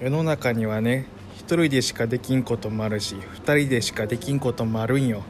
[0.00, 1.04] 世の中にはね
[1.46, 5.22] 1人でしかできんこともあるし2人でしかできんこともあるんよ。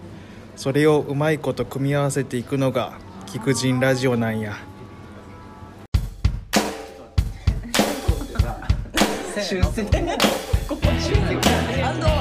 [0.54, 4.56] それをうまいこと組み合わせていくのが菊人ラジオなんや。
[9.43, 9.85] 修正
[10.68, 12.20] ここ修正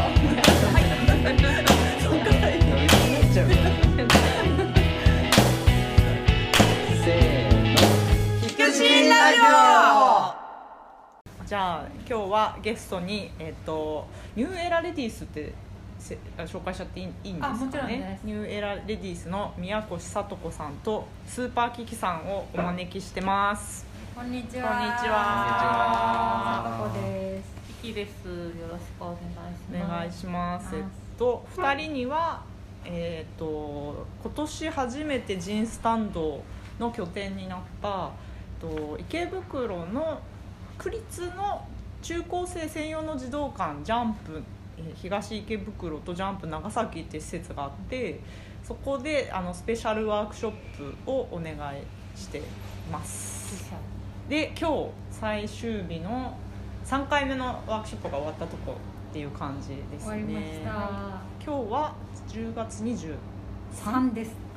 [11.50, 14.06] じゃあ今日はゲストに、えっと
[14.36, 15.52] ニューエラレディースって
[15.98, 23.84] せあ紹介しちゃっていいいいんですかあもちろんねですニューエラレディースの宮越さと子さんとスーパーキキさんをお招きしてます
[24.16, 24.70] こんにちこんにちは。
[25.82, 27.50] はさとこです。
[27.82, 28.26] キキです。
[28.28, 29.18] よろしくお願い
[29.58, 29.90] しおます。
[29.90, 32.44] 願いしますおえっ願いしますと2人には
[32.86, 36.44] えっと今年初めてジンスタンド
[36.80, 38.12] の拠点になった
[38.62, 40.20] えっと池袋の
[40.80, 41.64] 区立の
[42.02, 44.42] 中高生専用の児童館ジャンプ
[44.78, 48.22] えー東池袋とジャンプ長崎って施設があって
[48.64, 52.42] そこであのスペシャルワークショップをお願いして
[52.92, 53.72] ます
[54.30, 56.38] で今日最終日の
[56.86, 58.76] 3回目のワークショップが終わったとこ
[59.10, 60.62] っていう感じですね。
[61.44, 61.96] 今日は
[62.28, 63.16] 10月23
[63.72, 64.49] 三です。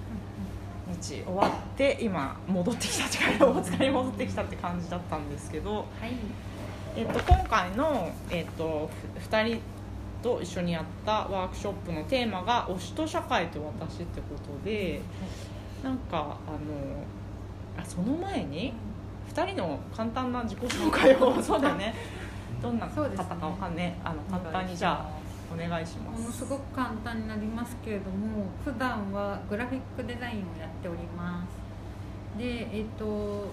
[0.89, 5.87] 日終わって今戻ってきた近い大塚に戻ってきたって感じだったんですけど、はい。
[6.95, 8.91] えっと、今回の、えっと、
[9.31, 9.61] 2人
[10.23, 15.01] と一緒にやったワークショップのテーマが「推しと社会と私」ってことで
[15.83, 16.37] なんかあの
[17.77, 18.73] あその前に
[19.35, 21.95] 2人の簡単な自己紹介を そうだよね。
[22.63, 25.22] どんな方かわかんねあの簡単にじゃあ
[25.53, 32.39] お願いしまものすすごく簡単になりますけれども、普段はグラフィックデザインをやっております。
[32.39, 33.49] で、えっ、と、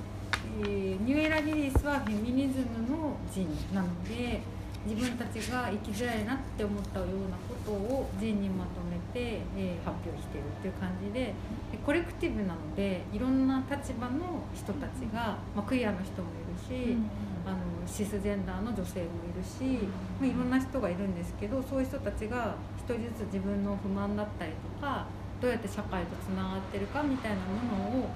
[0.61, 4.41] えーニューエラリリースはフェミニズムの人なので。
[4.85, 11.33] 自分たちが生きづらいなって思ったようなことを人にまとめて、えー発表しているっていう感じでで
[11.85, 16.97] コレクティブなのでいろんな立場の人たちが、まあ、クイアの人もいるし、
[17.49, 19.89] あのシスジェンダーの女性もいるし、
[20.21, 25.07] まあ、いろんな人がいるんですけどそういう人たちが一人ずつ自分の不満だったりとか
[25.41, 28.09] どうやって社会とつながってるかみたいなものを、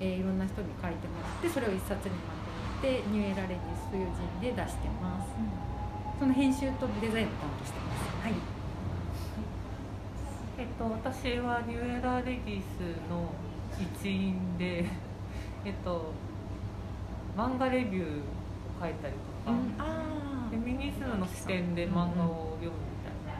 [0.00, 2.32] えーいろんな人に書いてもらってそれを一冊にま
[2.80, 4.08] とめて「New Era Ladies」という
[4.40, 5.28] ZINE で出してます、
[6.18, 8.08] その編集とデザインを担当してます。
[8.24, 8.34] はい。
[10.56, 12.64] えっと私は New Era Ladies
[13.10, 13.28] の
[13.78, 14.86] 一員で、
[15.64, 16.12] えっと
[17.36, 18.39] 漫画レビューを
[18.80, 23.36] 書いたりとか、あフェミニズムの視点で漫画を読むみたいな、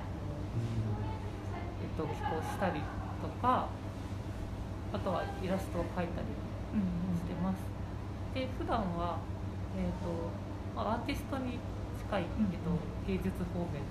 [1.80, 2.80] えっと寄稿したり
[3.22, 3.68] とか、
[4.92, 6.28] あとはイラストを描いたり
[7.16, 7.58] してます。
[8.34, 9.18] で普段は
[9.76, 10.28] えっ、と
[10.76, 11.58] まあアーティストに
[11.98, 12.76] 近い、えっと
[13.08, 13.88] 芸術方面に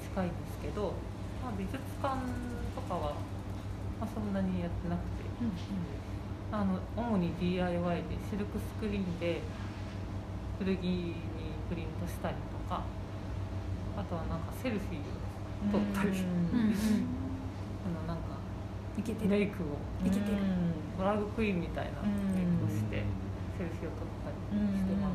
[0.00, 0.94] 近いんですけど、
[1.42, 2.14] まあ美術館
[2.74, 3.14] とかは
[3.98, 5.26] まあそんなにやってなくて、
[6.52, 9.42] あの主に DIY でシルクスクリーンで
[10.64, 11.14] 古着に
[11.68, 12.80] プリントしたりとか、
[13.96, 15.00] あとはなんかセルフィー
[15.68, 16.24] を撮ったり、あ
[17.92, 18.34] のなんか
[19.28, 19.76] メイクを。
[20.06, 20.38] いけてる。
[20.98, 21.90] ドラッグクイーンみたいな
[22.32, 23.02] メイクをして
[23.58, 24.36] セルフィーを撮ったり
[24.78, 25.12] してます。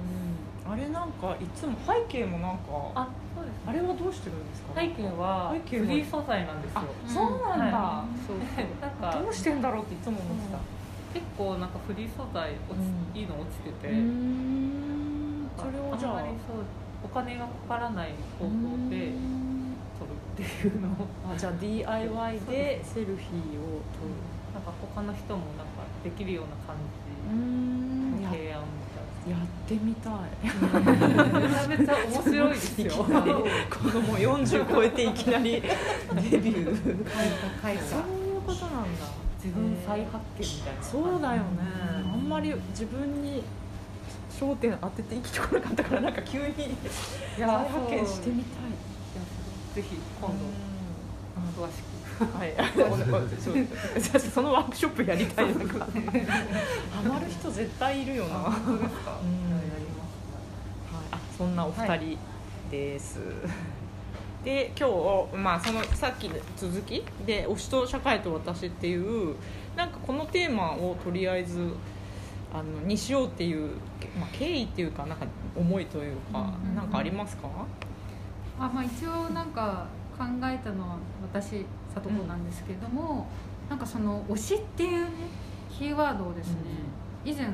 [0.70, 3.56] あれなんかいつも背景もなんかああ、そうです。
[3.66, 4.74] あれはどうしてるんですか？
[4.80, 5.56] 背景はフ
[5.88, 6.82] リー素材なんですよ。
[6.82, 8.38] あそうなんだ、はそう
[8.82, 10.60] なんかどうしてんだろうっていつも思ってた、
[11.14, 13.18] 結構なんかフリー素材落ち、うん。
[13.18, 14.89] いいの落ちてて、ん
[15.60, 16.24] それをじゃあ
[17.04, 18.52] お金がかからない方法
[18.90, 19.14] で
[19.98, 20.92] 撮るっていうのを。
[21.34, 24.12] あじゃあ DIY でセルフィーを撮る。
[24.54, 26.90] なんか他の人もなんかできるような感じ
[27.30, 28.64] の提案
[29.26, 30.14] みやってみたい。
[30.42, 32.92] たいなめちゃめちゃ面白いですよ。
[32.94, 35.68] このもう40超えていきなりデ
[36.40, 36.76] ビュー。
[36.76, 39.06] そういうことなんだ。
[39.42, 41.44] 自分再発見みたいなそうだよね。
[42.12, 43.44] あんまり自分に
[44.40, 46.54] 焦点当てて生きてこなかったからなんか急に
[47.36, 48.70] 再や発見してみたい。
[49.76, 50.36] ぜひ今度
[51.62, 51.90] 詳しく。
[52.20, 52.54] はい、
[54.20, 55.54] そのワークショップやりたいな。
[55.54, 55.66] ハ
[57.08, 58.54] マる人絶対いるよな、はい、
[61.12, 62.18] あそんなお二人
[62.70, 63.20] です、
[64.44, 64.90] で今
[65.32, 69.36] 日、まあ、そのさっきの続きで「推しと社会と私」っていう
[69.78, 71.72] なんかこのテーマをとりあえず
[72.54, 73.70] あのにしようっていう、
[74.20, 75.26] まあ、経緯っていうかなんか
[75.56, 77.48] 思いというか、うんなんかありますか、
[78.60, 79.86] あまあ、一応なんか
[80.18, 83.28] 考えたのは私里子なんですけれども、
[83.70, 85.10] なんかその推しっていうね
[85.72, 86.56] キーワードをですね、
[87.24, 87.48] 以前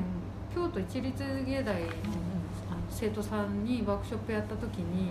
[0.54, 1.92] 京都一律芸大のあの
[2.88, 5.10] 生徒さんにワークショップやった時に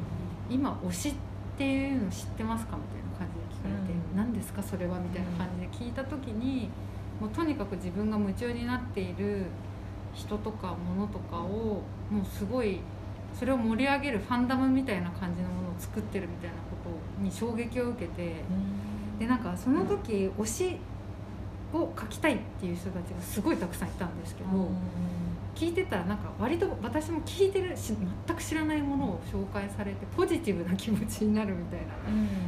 [0.48, 1.14] 「今推しっ
[1.58, 4.16] ていうの知ってますか?」みたいな感じで聞かれて「うん。
[4.16, 6.70] 何ですかそれは?」みたいな感じで聞いた時に
[7.20, 9.46] もうとにかく自分が夢中になっている
[10.14, 12.80] 人とか物とかをもうすごい
[13.38, 16.60] それを盛り上げるファンダムみたいな感じのものを作ってるみたいなこ
[17.18, 18.34] とに衝撃を受けて
[19.18, 20.76] でなんかその時推し
[21.72, 24.50] を書きたいっていう人たちがすごいたくさんいたんですけど、
[25.54, 27.94] 聞いてたらなんか割と私も聞いてるし
[28.26, 31.86] 全く知らないものを紹介されてポジティブな気持ちになるみたいな、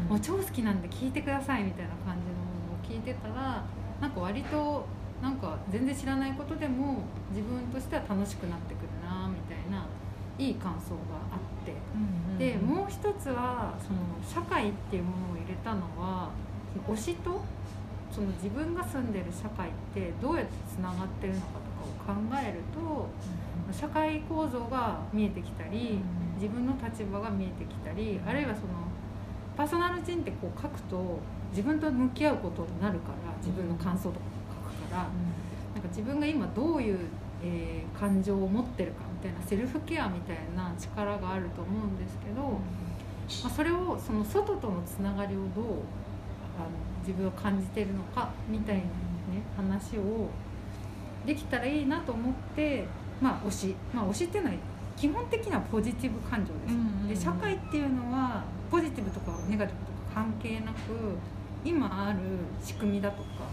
[0.09, 3.65] もう超好きなんで聞いてくださいみたいな感じのものを聞いてたら
[4.01, 4.87] なんか割と
[5.23, 9.87] なんか全然知らないことでも自分としては楽しくなってくるなみたいな
[10.39, 11.75] いい感想があって。
[12.39, 16.31] でもう一つはその社会っていうものを入れたのは
[16.89, 17.43] 推しと
[18.13, 21.47] その自分が住んでる社会ってどうやってつながってるのか
[22.07, 23.09] とかを考えると
[23.73, 25.99] 社会構造が見えてきたり
[26.37, 28.69] 自分の立場が見えてきたりあるいはその
[29.57, 31.19] パーソナル人ってこう書くと
[31.51, 36.99] 自分と向き合うことになるから自分の感想とかも書くからなんか自分が今どういう、
[37.43, 45.65] えー感情を持ってるかみたいなセルフケアみたいな力があると思うんですけど、まあ、それをその外とのつながりをどう
[46.57, 48.89] あの自分は感じてるのかみたいな、ね、
[49.57, 50.29] 話を
[51.27, 52.87] できたらいいなと思って、
[53.21, 54.57] まあ、推し、まあ、推しっていうのは
[54.97, 56.53] 基本的にはポジティブ感情
[57.09, 60.77] です、で社会っていうのはポジティブとかネガティブとか関係なく
[61.65, 62.19] 今ある
[62.63, 63.49] 仕組みだとか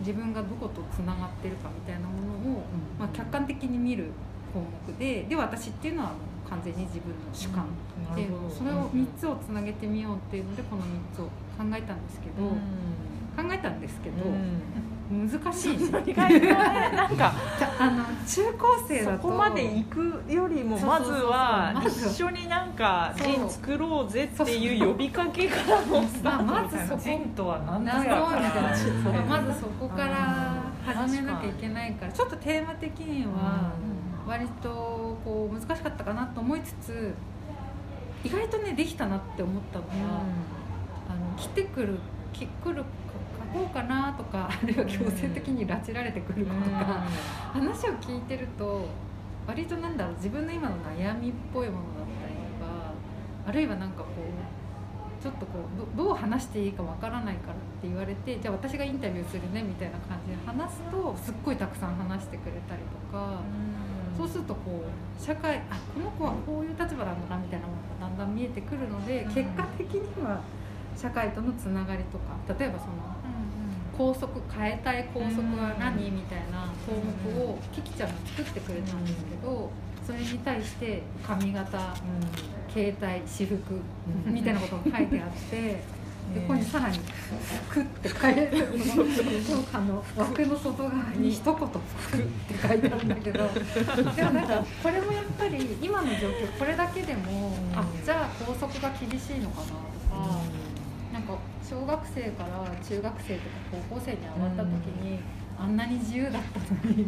[0.00, 2.14] 自分がどことつながってるかみたいなも
[2.44, 2.62] のを、
[2.98, 4.10] まあ、客観的に見る
[4.52, 6.14] 項目でで私っていうのはも
[6.46, 7.66] う完全に自分の主観、
[8.16, 11.30] でそれを3つをつなげてみようっていうのでこの3つを考
[11.72, 12.48] えたんですけど、
[13.36, 14.16] 考えたんですけど、
[15.10, 16.52] 難しいね 意外とね
[16.94, 17.32] なんか
[17.80, 30.54] あの中高生だとそこまで行くよりもまずは一緒になんかそう人作ろうぜっていう呼びかけからのスタートとは何ぞ謎やかみたいなまずそこから
[30.86, 33.72] 始めなきゃいけないからちょっとテーマ的には
[34.26, 37.14] 割とこう難しかったかなと思いつつ
[38.22, 39.92] 意外とねできたなって思ったのが、
[41.08, 41.98] あの来てくる
[42.32, 43.09] き来る書
[43.52, 47.04] こうかなとかあるいは強制的に拉致られてくる子とか、
[47.52, 48.86] 話を聞いてると
[49.46, 52.92] 割となんだろう自分の今の悩みっぽいものだったりとか
[53.46, 55.58] あるいはなんかこうちょっとこ
[55.94, 63.40] うどどう話していいかわからないからって言われてじゃあ私がインタビューするねみたいな感じで話すとすっごいたくさん話してくれたりとか。
[64.20, 70.42] そうするとこう社会あこの子はこういう立場なんだなみたいなものがだんだん見えてくるので、結果的には
[70.94, 73.09] 社会とのつながりとか例えばその
[74.00, 79.70] 校則変えたい校則は何、みたいな項目をキキちゃんが作ってくれたんですけど、
[80.06, 81.94] それに対して髪型
[82.72, 83.58] 携帯私服
[84.24, 86.00] みたいなことが書いてあって。
[86.30, 87.00] でここにさらに
[87.70, 89.64] 「服」って書いてあるの。
[89.72, 93.48] あの枠の外側に一言「服」って書いてあるんだけど
[94.14, 100.59] でもなんかこれもやっぱり今の状況これだけでもあじゃあ校則が厳しいのかなとか
[101.36, 103.46] か小学生から中学生とか
[103.88, 104.70] 高校生に上がった時
[105.02, 105.18] に
[105.58, 107.06] あんなに自由だったのに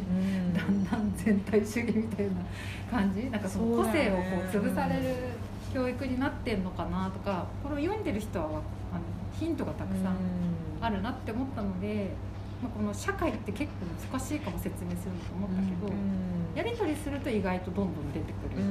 [0.54, 2.32] だんだん全体主義みたいな
[2.90, 3.30] 感じ？
[3.30, 5.14] なんかその個性をこう潰される
[5.72, 8.60] 教育になってんのかなとかこれを読んでる人はあの
[9.38, 10.16] ヒントがたくさん
[10.82, 12.10] あるなって思ったので、
[12.62, 15.92] まあ、この社会って結構難しいかも説明するのと思ったけど、
[16.54, 18.62] やり取りすると意外とどんどん出てくる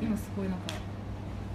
[0.00, 0.74] 今すごいなんか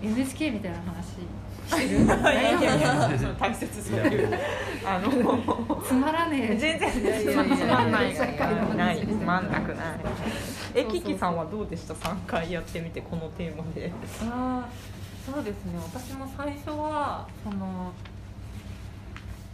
[0.02, 1.28] NHK みたいな話してる。
[3.40, 4.40] 大切そういう
[4.86, 6.56] あの夫つまらねえ。
[6.56, 8.14] 全然つまんない。
[8.76, 10.00] ないつまんなくない。
[10.76, 13.92] えキキさんはどうでした3回やってみてこのテーマで。
[14.22, 15.80] あーそうですね。
[15.82, 17.92] 私も最初はその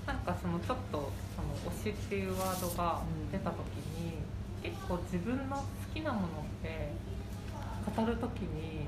[0.05, 2.99] なんかそのちょっとその推しっていうワードが
[3.31, 3.57] 出た時
[3.97, 4.17] に、
[4.61, 5.63] 結構自分の好
[5.93, 6.29] きなものっ
[6.61, 6.91] て
[7.85, 8.87] 語る時に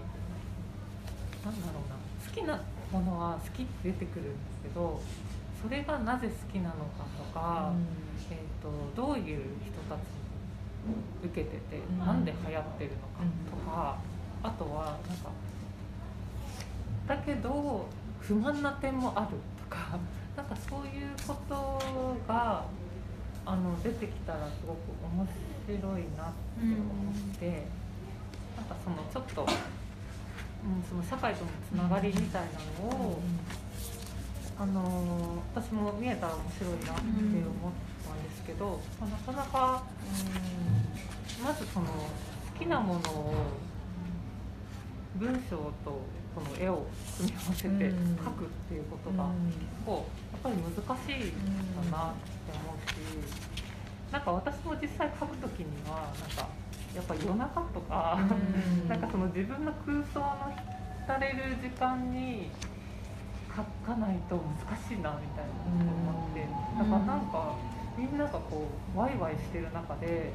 [1.44, 1.96] なんだろうな
[2.26, 5.02] 好きなものは好きって出てくるんですけど
[5.62, 7.72] それがなぜ好きなのかとか、
[8.30, 10.00] えー、とどういう人たち
[10.86, 12.00] に受けてて、ん。
[12.00, 13.98] なんで流行ってるのかとか、
[14.44, 15.30] あとはなんか
[17.08, 17.86] だけど
[18.20, 19.98] 不満な点もあるとか
[20.36, 22.66] なんかそういうことが
[23.46, 25.28] あの出てきたらすごく面
[25.66, 27.68] 白いなって思って、
[28.64, 33.20] なんかそのちょっと、うん、その社会とのつながりみたいなのを、
[34.58, 37.94] あの私も見えたら面白いなって思った
[38.24, 39.84] ですけど、まあ、なかなか
[41.44, 43.34] まずその好きなものを
[45.16, 46.02] 文章と
[46.34, 46.86] この絵を
[47.18, 47.90] 組み合わせて描
[48.32, 52.96] くっていうことが結構やっぱり難しいんだなって思うし
[54.12, 56.48] なんか私も実際描く時にはなんか
[56.96, 58.20] やっぱ夜中とか
[58.88, 60.54] なんかその自分の空想の
[61.06, 62.50] 浸れる時間に
[63.56, 66.48] 書かないと難しいなみたいなこと思って
[66.78, 67.56] だからなんか
[67.98, 70.32] みんながこうワイワイしてる中で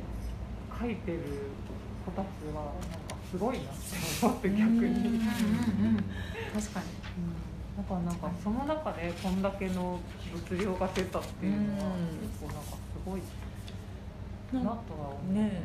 [0.81, 1.23] 書いてる
[2.05, 2.73] 子たちはなん
[3.09, 5.21] かすごいなって思って逆に。
[6.55, 6.87] 確かに。
[7.77, 10.01] だからなんかその中でこんだけの
[10.51, 11.91] 物量が出たっていうのは
[12.23, 13.21] 結構なんかすごい
[14.53, 15.35] なとは思う。
[15.35, 15.63] ね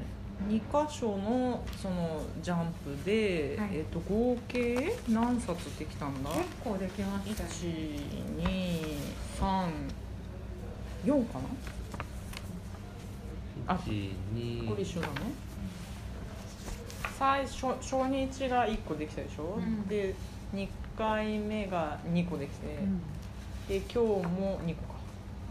[0.50, 3.70] 2箇所のそのジャンプで、はい。
[3.74, 6.30] えっと合計何冊できたんだ？
[6.32, 7.50] 結構できましたよ
[9.40, 11.46] 1234かな？
[13.66, 13.94] あこれ
[14.84, 15.14] 一緒だね。
[17.18, 19.88] 最初初日が1個できたでしょ、うん。
[19.88, 20.14] で
[20.54, 22.80] 2回目が2個できて、
[23.70, 23.98] で今日
[24.28, 24.93] も2個か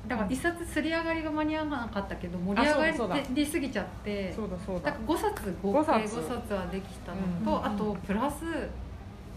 [0.08, 4.90] だから一冊すり上がりが間に合わなかったけど盛り上がりすぎちゃってそうだそうだ。
[4.90, 6.16] だから5冊合計五冊。
[6.16, 8.44] 5冊はできたのうんと、あとプラス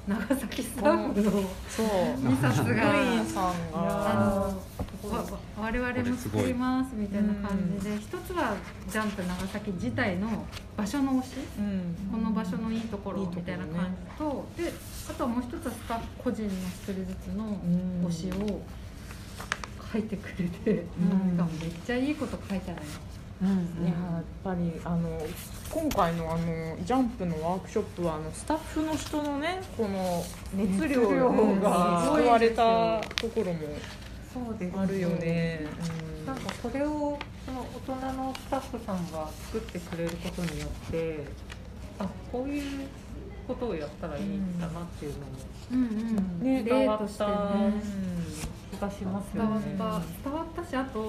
[0.08, 1.32] 長崎スタッフの
[1.68, 1.86] そう。
[1.86, 4.52] 2冊があが。
[4.52, 4.76] の
[5.58, 8.56] 我々も作りますみたいな感じで一つは
[8.90, 10.46] ジャンプ長崎自体の
[10.76, 11.96] 場所の推しうん。
[12.12, 14.72] この場所のいいところみたいな感じとで
[15.10, 17.58] あとはもう一つはスタッフ個人の一人ずつの
[18.10, 18.62] 推しを
[19.96, 20.76] 書いてくれて、ん。
[20.76, 22.82] しかもめっちゃいいこと書いてある
[23.42, 23.46] い
[23.84, 25.22] ややっぱりあの
[25.70, 30.24] 今回のあのジャンプのワークショップはあのスタッフの人のねこの
[30.54, 31.02] 熱量
[31.60, 33.60] がすごい救われたところも
[34.34, 35.68] そうですあるよね。
[36.10, 41.20] うんなんかこれをその大人のスタッフさんが作ってくれることによって
[42.00, 42.88] あこういう
[43.48, 45.26] ことをやったらいいんだなっていうのも。
[45.72, 46.44] うんうん。
[46.44, 47.74] ね例としてね。
[48.72, 49.76] 気がします伝わっよね。
[49.78, 50.30] た。
[50.30, 51.00] 伝わったしあと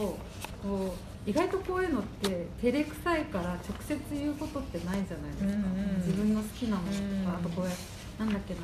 [0.62, 0.94] こ
[1.26, 5.96] う意外とこういうのって照れくさいから直接言うことってないじゃないですか、うんうん。
[5.98, 7.68] 自分の好きなものとか、うんあとこれ
[8.18, 8.60] なんだっけな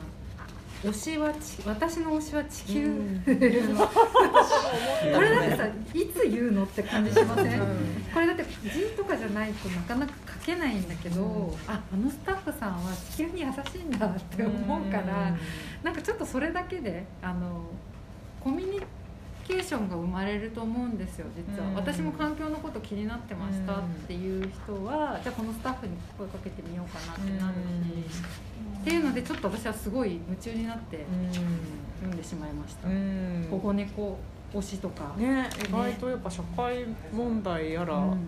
[0.82, 2.92] 推しはち私の推しは地球、
[3.24, 3.30] こ
[5.20, 7.60] れだってさいつ言うのって感じしません、
[8.12, 15.36] これだって字とかじゃないとなかなか書けないんだけど、ああのスタッフさんは地球に優しいんだって思うから、
[15.84, 17.64] なんかちょっとそれだけであの
[18.40, 18.80] コミュニ
[19.46, 21.74] ケーションが生まれると思うんですよ実は、うん。
[21.74, 27.54] 私も環境のこと気になってましたっていう人は、じゃあこのスタッフに声かけてみようかなってなる
[28.10, 28.22] し、
[28.82, 33.46] っていうのでちょっと私はすごい夢中になって読んでしまいました、うん。
[33.48, 34.18] 保護猫
[34.52, 38.18] 推しとか、ね意外とやっぱ社会問題やら、うん。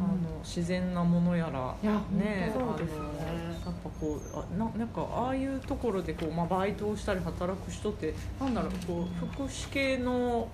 [0.00, 10.48] あの自然なものやらいやね本当あのやっぱこうあななんかああいうところでこう、まあ、バイトをしたり働く人ってなんだろうこう福祉系の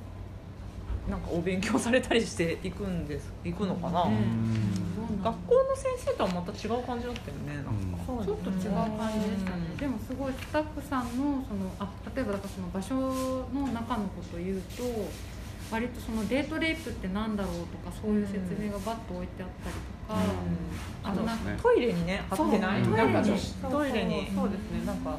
[1.08, 4.16] なんかお勉強されたりしていくんですいくのかな、ね
[5.10, 5.22] うん。
[5.22, 12.94] 学校の先生とはまた違う感じだったよねなんか、ちょっと違う感じでしたね、うんでもすごいスタッフさんのそのあ例えばだからその場所
[13.52, 14.82] の中のことを言うと
[15.70, 21.58] 割とそのデートレイプってなんだろうとかそういう説明がバッと置いてあったりとか、あとなんかね。
[21.60, 22.84] トイレにね貼ってない？
[22.84, 22.96] そう。
[22.96, 23.30] なんかトイレに。
[23.30, 24.86] 女子トイレにそうですね。
[24.86, 25.16] なんか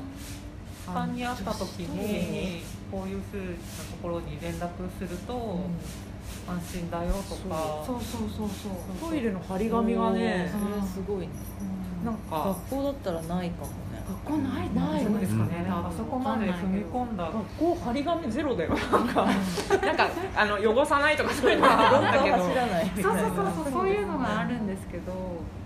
[0.85, 3.53] 痴漢にあった時にこういうふうなと
[4.01, 5.59] ころに連絡すると
[6.47, 7.83] 安心だよとか。
[7.85, 9.09] そうそうそうそう。
[9.09, 11.29] トイレの張り紙がねおーすごいね。
[12.03, 13.67] なんか学校だったらないかも。
[13.67, 17.23] ね学校ないないですかね、ねあそこまで踏み込んだ。
[17.25, 18.69] 学校張り紙ゼロだよ。
[18.69, 19.07] なん。
[19.07, 19.25] か
[19.81, 22.37] なんかあの汚さないとかそういうのはあるんだけど。
[22.37, 25.11] そうそうそうそうそういうのがあるんですけど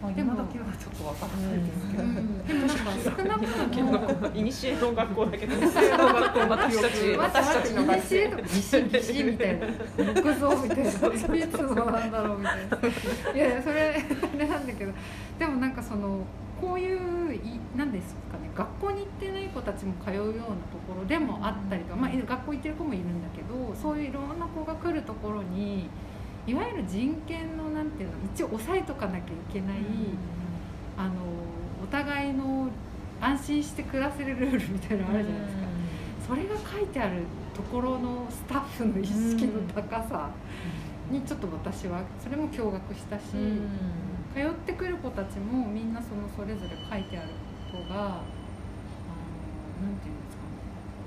[0.02, 2.48] まあでも今時はちょっとわからないですけど、うん。
[2.48, 14.04] でもなんか少なくともいにしえの学校だけど私たち私たちの学生とか石石みたいな木造みたいないつのなんだろうみたいないやいやそれ
[14.34, 14.94] あれなんだけど
[15.38, 16.24] でもなんかその
[16.62, 20.44] こういういなんですかね学校に行ってない子たちも通うようなと
[20.88, 25.88] ころでもあったりとか、まあ、学校行ってる子もいるんだけどそういういろんな子が来るところに
[26.48, 29.22] いわゆる人権のなんていうの一応押さえとかなきゃい
[29.54, 29.78] けない、
[30.98, 31.14] あの
[31.84, 32.70] お互いの
[33.22, 35.70] 安心して暮らせるルールみたいなのあるじゃないですか。
[36.28, 37.24] それが書いてある
[37.56, 40.30] ところのスタッフの意識の高さ
[41.12, 43.24] にちょっと私はそれも驚愕したし、
[44.34, 47.30] 通ってくる子たちもみんなそのそれぞれ書いてある
[47.72, 48.22] ことがあの
[49.82, 50.54] なんていうんですかね。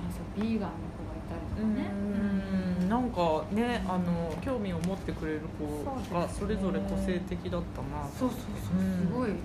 [0.01, 1.89] あますよビーガンの子がいたりとうかね。
[1.91, 2.89] ん。
[2.89, 8.79] なんかねあの興味を持ってくれる子がそれぞれ個性的だったなそうそうそう。
[8.79, 9.07] うん。
[9.07, 9.39] すごい面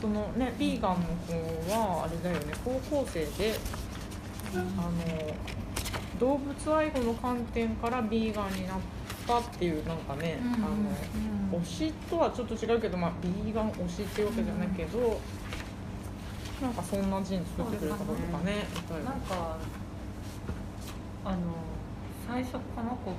[0.00, 1.32] そのねビーガンの子
[1.72, 2.52] はあれだよね。
[2.64, 3.54] 高校生で
[4.54, 4.92] あの
[6.18, 8.76] 動物愛護の観点からビーガンになっ
[9.28, 11.62] たっていうなんかね、白い、あのうん。
[11.62, 15.20] 推しとはちょっと違うけど、まあ、ビーガン推しっていうわけじゃないけど、
[16.62, 19.10] なんかそんなジン作ってくれた子とかねいたよな。
[19.12, 19.56] んか
[21.24, 21.38] あの
[22.26, 23.16] 最初この子も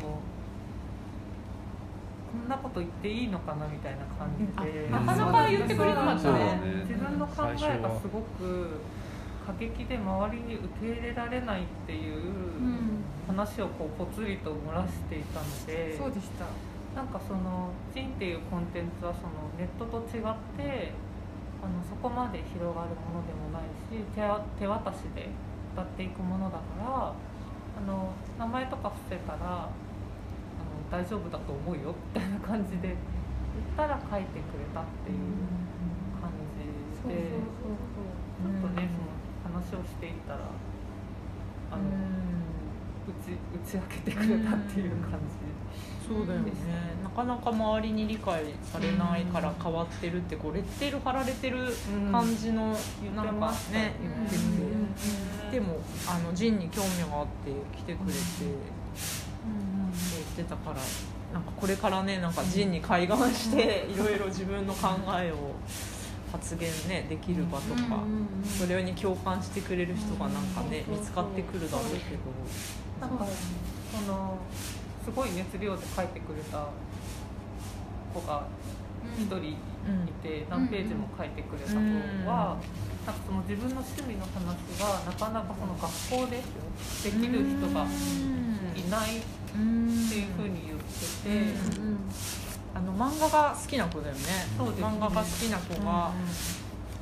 [2.32, 6.60] こんなこと言っていいのかなみたいな感じで、あなかなか言ってくれなかったそうね。
[6.88, 8.82] 自分の考えがすごく
[9.48, 12.89] 過激で周りに受け入れられないっていううん
[13.30, 16.46] 話をこうぽつりと漏らしていたので、そうでした。
[16.96, 20.24] なんかその「ジン」っていうコンテンツはそのネットと違っ
[20.58, 20.92] て
[21.62, 25.30] あのそこまで広がるものでもないし手わ手渡しで
[25.74, 32.98] 歌っていくものだからあの名前とか伏せたらあの大丈夫だと思うよみたいな感じで言っ
[33.78, 35.20] たら書いてくれたっていう
[36.18, 36.66] 感じ
[37.08, 40.40] でちょっとねその話をしていったら
[41.72, 42.29] あの打
[43.12, 45.50] ち打ち明けてくれたっていう感じ。
[46.08, 46.52] そうだよね。
[47.04, 51.58] なかなか周りに理解されないから変わってるってこうレッテル貼られてる
[52.12, 52.76] 感じの
[53.16, 54.36] なんかね言言って
[55.52, 58.24] てでもあのジンに興味があって来てくれてって
[60.38, 60.78] 言ってたから
[61.34, 64.90] なんかこれからねなんかジンに開眼していろいろ自分の考
[65.20, 65.54] えを
[66.32, 68.04] 発言ねできる場とか
[68.58, 72.00] それに共感してくれる人がなんかね見つかってくるだろうけど。
[73.00, 74.38] なんかその
[75.06, 76.68] すごい熱量で書いてくれた
[78.14, 78.44] 子が
[79.18, 79.56] 一人い
[80.22, 81.78] て、何ページも書いてくれた子
[82.28, 82.58] は、
[83.08, 84.36] なんかその自分の趣味の話
[84.78, 87.88] がなかなかその学校でできる人が
[88.76, 91.56] いないっていうふうに言ってて、
[92.74, 94.20] あの漫画が好きな子だよね。
[94.58, 94.86] そうですね。
[94.86, 96.12] 漫画が好きな子が、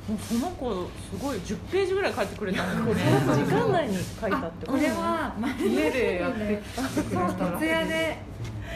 [0.08, 3.02] もうその子すごい10ページぐらい書いてくれたんだよね。
[3.26, 4.66] 時間内に書いたって。
[4.66, 6.62] これは家でやって。
[7.58, 8.18] 徹夜で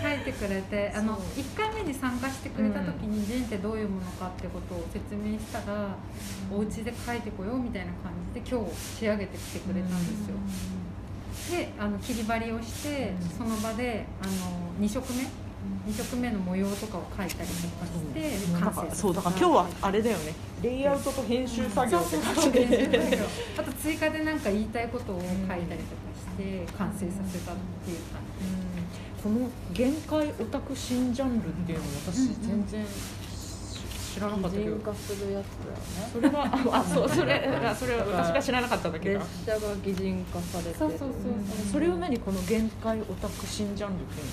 [0.02, 5.94] 書いてくれてあの1回目に参加してくれた時にジンってどういうものかってことを説明したら
[6.52, 10.12] お家で書いてこようみたいな感じで今日仕上げてきてくれたんで
[11.46, 14.32] すよであの切り張りをしてその場であの
[14.80, 15.22] 2色目
[15.86, 20.34] 2色目の模様とかを描いたりとかして完成させたそうだから今日はあれだよね。
[20.62, 21.98] レイアウトと編集作業。
[21.98, 23.20] って感じで
[23.58, 25.74] あと追加でなんか言いたいことを書いたりとか
[26.14, 28.22] して完成させたっていう感
[29.22, 32.84] この限界オタク新ジャンルっていうの私全然
[34.14, 34.64] 知らなかったけど。
[34.64, 41.72] 擬人化するやつそれはああそうそれ あそれは私が知らなかっただけだだよね列車が擬人化されてそうそうそうそう。
[41.72, 44.32] それを何この限界オタク新ジャンルっていうよ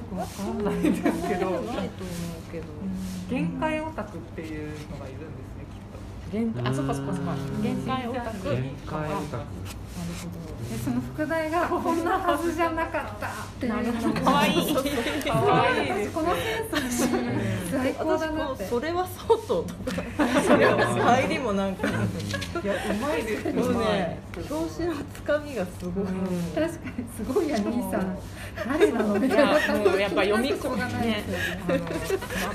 [0.00, 1.62] くわかんないんですけど。
[3.32, 5.51] 限界オタクっていうのがいるんです
[6.32, 7.34] 限界あそっかそっかそっか。
[7.62, 8.50] 限界オタク。
[8.50, 9.44] 限界オタク。
[10.72, 13.26] でその副題がこんなはずじゃなかった。
[13.26, 13.68] ってい。
[13.68, 16.40] うのがかわいいかわいいですこのセ
[16.86, 17.08] ンス
[17.70, 18.64] 最高だなって。
[18.64, 19.66] それはそうと。
[20.46, 20.86] それは
[21.20, 21.86] 入りもなんか。
[21.88, 21.92] い
[22.66, 23.48] やうまいです。
[23.48, 26.04] よね表紙のつかみがすごい、
[26.54, 28.18] 確かにすごいや兄さん。
[28.66, 29.52] 誰なのみいたいな。
[29.58, 31.24] やもうやっぱ読み込みね。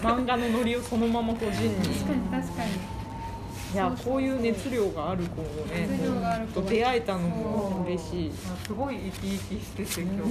[0.01, 1.87] 漫画のノリをそのままこうジンに。
[1.89, 2.71] 確かに確かに
[3.73, 5.89] いやこういう熱量がある子をね
[6.53, 8.31] と出会えたのも嬉しい。
[8.65, 10.29] すごい生き生きしてて今日、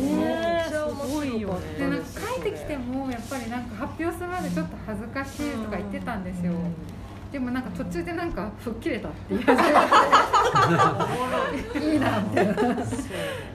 [0.71, 0.77] す
[1.15, 1.61] ごいよね。
[1.79, 6.53] でなんか書いてきてもやっぱりなんか発表するまでちょっと恥ずかしいとか言ってたんですよ、
[7.31, 9.69] でもなんか途中でなんか吹っ切れたって言い始め
[11.81, 11.97] てい。
[11.97, 12.55] いなみたいな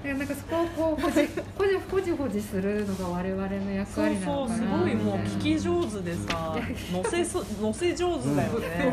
[0.03, 6.57] でなんかそこをこうほじほじほじほじするのが我々の役割なのかなごいもう聞き上手でさ
[6.91, 8.91] 乗せそ乗せ上手だよね。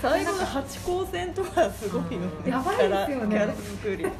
[0.00, 2.50] 最後の八高線とかすごいよね。
[2.50, 3.36] やばいですよね。
[3.36, 4.02] キャラ作り。
[4.04, 4.18] なんか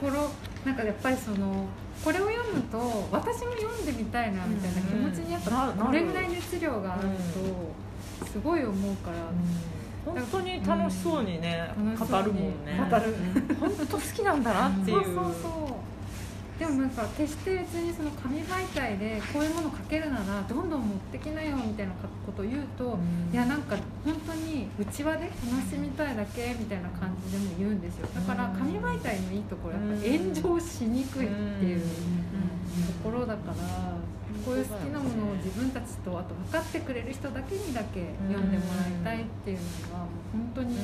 [0.00, 0.30] この
[0.66, 1.66] なんかやっぱりその
[2.04, 2.78] これを読むと
[3.10, 7.08] 私も読んでみたいなみたいな気持ちにやっぱうんこれぐらい熱量がある
[8.22, 9.16] とすごい思うから
[10.04, 11.96] 本当に楽しそうにねうに。
[11.96, 12.88] 語るもんね。
[12.90, 13.14] 語る。
[13.58, 15.04] 本当好きなんだなっていう。
[15.04, 15.90] そうそうそう。
[16.60, 21.92] でもなんか決して別にその紙媒体でこういうもの書けるならどんどん持ってきなよみたいな
[22.26, 22.98] ことを言うと、
[23.32, 25.34] いやなんか本当にうちわで楽
[25.70, 28.08] しみたいだけみたいな感じでも言うんですよ。
[28.14, 31.82] だから紙媒体のいいところはやっぱ炎上しにくいっていう、
[33.02, 33.54] ころだから
[34.44, 38.64] こういう好きなものを自分たちとあと分かってくれる人だけにだけ読んでも
[39.04, 40.76] らいたいっていうのがもう本当に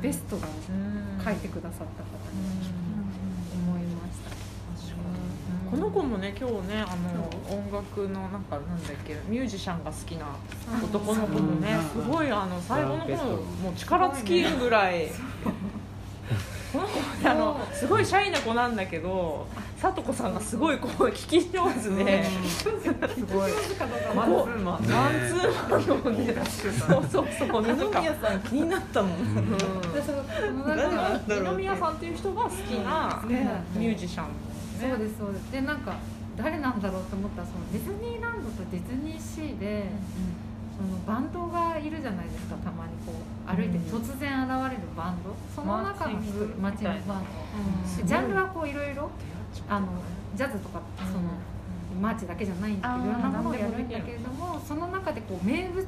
[0.00, 0.48] ベストが
[1.24, 2.38] 書いてくださった方に
[3.68, 4.36] 思いました。
[5.70, 10.26] この子もね今日ねあの音楽のなんかなんだっけミュージシャンが好きな
[10.82, 15.08] 男の子もねうんすごいあの最後の方もう力尽きるぐらい。
[16.76, 19.46] この子もねあのすごいシャイな子なんだけど
[19.78, 22.68] さとこさんがすごいこう聞き上手で、す
[23.32, 23.52] ごい。
[24.14, 26.34] マンツーマンマンツーマンのね。
[26.88, 27.62] そうそうそう。
[27.62, 29.16] 二宮さん気になったもん。
[31.28, 34.26] 二宮さんっていう人が好きなねミュージシャン。
[34.80, 35.52] そうですそうです。
[35.52, 35.94] でなんか
[36.36, 39.84] 誰なんだろうと思ったらそのディズニーランドとディズニーシーで、
[40.76, 45.34] そのバンドがいるじゃないですかたまにこう歩いて突然現れるバンド。
[45.54, 47.24] その中のマーチングマーチングバン
[48.00, 49.10] ド、ジャンルはこういろいろ
[49.68, 49.88] あの
[50.34, 51.30] ジャズとかその、
[52.00, 55.86] マーチだけじゃないんだけどいろんなものをやるんだけれどもその中でこう名物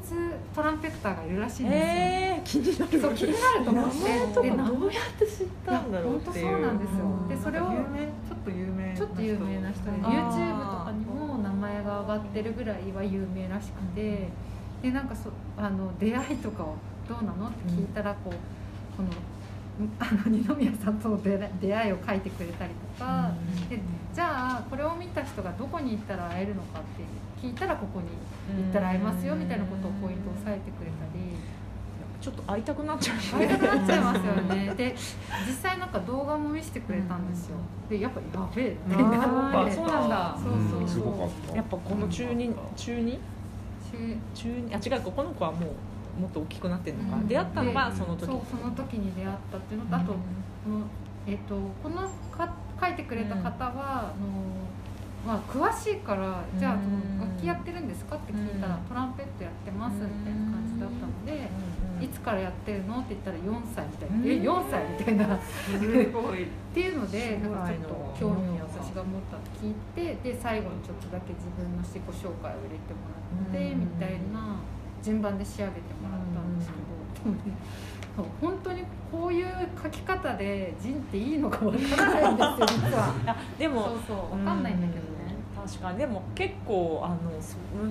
[0.55, 3.01] トランペクターがいるらしいんですよ、えー、気になる。
[3.01, 4.49] そう気になると思って。
[4.49, 6.47] でなどうやって知ったんだろうっていう。
[6.47, 7.29] 本当そうなんですよ。
[7.29, 14.29] でそれをちょっと有名ちょっと有名な人で YouTube とかにも名前が上がってるぐらいは有名らしくて
[14.83, 16.75] でなんかそあの出会いとかは
[17.09, 17.49] どうなの？
[17.49, 18.33] って聞いたらこう
[18.97, 19.09] この
[19.99, 23.33] あの二宮さんとの出会出会いを書いてくれたりとか、
[23.71, 23.81] で
[24.13, 28.09] じゃあこれを見た人がどこに行ったら会えるのかって聞いたらここに
[28.63, 31.21] 行ったら会えますよみたいなことをポイントを押さえてくれたり。
[32.21, 34.75] ちょっと会いたくなっちゃう会いたくなっちゃいますよね。
[34.75, 34.93] で
[35.47, 37.57] 実際なんか動画も見せてくれたんですよ。
[37.89, 39.73] でやっぱやべえってなって。
[39.73, 40.37] そうなんだ。
[40.37, 40.89] そうそうそう。
[40.89, 41.57] すごかった。
[41.57, 43.21] やっぱこの中二中二？
[44.35, 45.67] 中あ違うかこの子はも
[46.19, 47.29] うもっと大きくなってるのか、うん。
[47.29, 48.27] 出会ったのがでその時。
[48.27, 50.19] そうその時に出会ったっていうのとあと、こ
[50.69, 50.85] の
[51.27, 54.29] えっとこのか書いてくれた方は、あの
[55.27, 56.73] まあ詳しいからじゃあ
[57.21, 58.83] 楽器やってるんですかって聞いたら、うん。
[58.85, 61.49] トランペットやってますみたいな感じだったので、
[62.01, 62.99] いつからやってるの？
[63.01, 65.37] って言ったら4歳みたいな、え4歳みたいな。
[65.37, 65.79] っす
[66.11, 66.47] ごい。
[66.75, 73.01] ていうのでなんかちょっと興味をうん私が持ったと聞いてで最後にちょっとだけ自分の自己紹介を入れても
[73.43, 73.81] らって、うん。
[73.81, 74.57] みたいな
[75.03, 76.89] 順番で仕上げてもらったんですけど、
[78.17, 79.47] そう 本当にこういう
[79.81, 83.15] 書き方で「人っていいのかわからないんですよ実は。
[83.27, 85.37] あでもそうそうわかんないんだけどね。
[85.57, 85.69] うん。
[85.69, 85.99] 確かに。
[85.99, 87.17] でも結構あの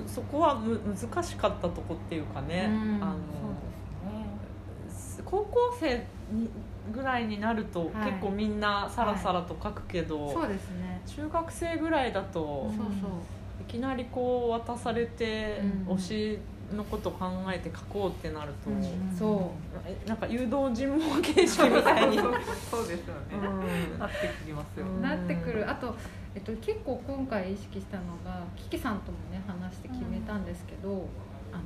[0.06, 3.04] そこはむ難しかったとこっていうかね、うん。
[3.04, 3.15] あの
[5.29, 6.49] 高校生に
[6.93, 8.11] ぐらいになると、はい。
[8.11, 11.01] 結構みんなさらさらと書くけど、そうですね。
[11.05, 13.09] 中学生ぐらいだと、そうそう。
[13.61, 15.95] いきなりこう渡されて、うん。
[15.95, 16.39] 推し
[16.73, 18.69] のこと考えて書こうってなると、
[19.17, 19.51] そ
[19.85, 22.31] えなんか誘導尋問形式みたいに、そう。
[22.87, 23.99] ですよね、うん。
[23.99, 25.69] なってきますよ、うなってくる。
[25.69, 25.93] あと、
[26.35, 31.05] えっと、結構今回意識したのがキキさんともね話して決めたんですけど、
[31.51, 31.63] あの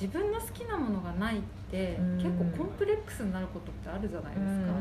[0.00, 2.16] 自分の好きなものがないって、うん。
[2.16, 4.72] 結構コンプレックスになることってあるじゃないですか、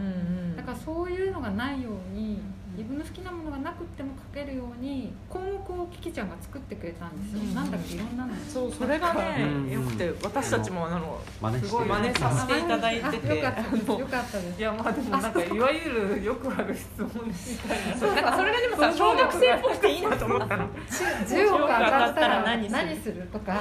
[0.55, 2.39] だからそういうのがないように
[2.77, 7.55] 自分の好きなものがなくっても書けるように項目をキキちゃんが作ってくれたんですよ、うん。
[7.55, 9.71] なんだっけいろんなのそうそれがね、うん。
[9.71, 11.19] よくて私たちもあの
[11.59, 13.31] すごい真似させていただいてて。
[13.31, 13.85] あよかったです。
[13.89, 14.59] あのよかったです。
[14.59, 20.69] いやまあでもなんかいわゆるよくある質問みたいなそうなんかそれがでもさ小学生っぽくていいなと思ったの。
[20.89, 23.15] 10億当たったら何何する？
[23.15, 23.27] する？
[23.33, 23.53] とか。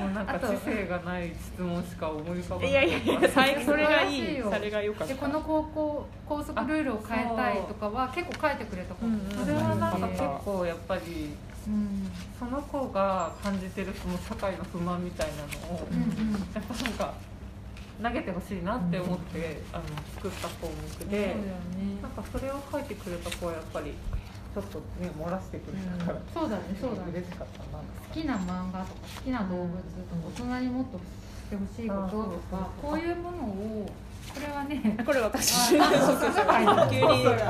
[0.00, 0.48] もうなんかあと。
[0.48, 4.42] 知性がない質問しか思い浮かばないいやいやいや最それがいい。
[4.42, 5.14] それが良かった。
[5.14, 9.18] でこの高校校則ルールを変えたいとかは結構書いてくれた子も。
[9.18, 11.34] うんそれはなんか結構やっぱり
[11.66, 12.10] うん。
[12.38, 17.14] その子が感じてるその社会の不満みたいなのをうんうんやっぱなんか
[18.02, 19.84] 投げてほしいなって思って、あの
[20.16, 21.34] 作った項目で、よね。
[22.02, 23.92] なんかそれを書いてくれた子はやっぱり
[24.54, 27.12] ちょっとね漏らしてくれたから、そうだねそうだね。
[27.12, 27.78] 嬉しかったな。
[27.78, 31.02] 好きな漫画とか好きな動物とか大人にもっとし
[31.50, 33.90] てほしいこととかこういうものを
[34.34, 35.70] これはねこれ私。
[35.70, 35.94] 急に大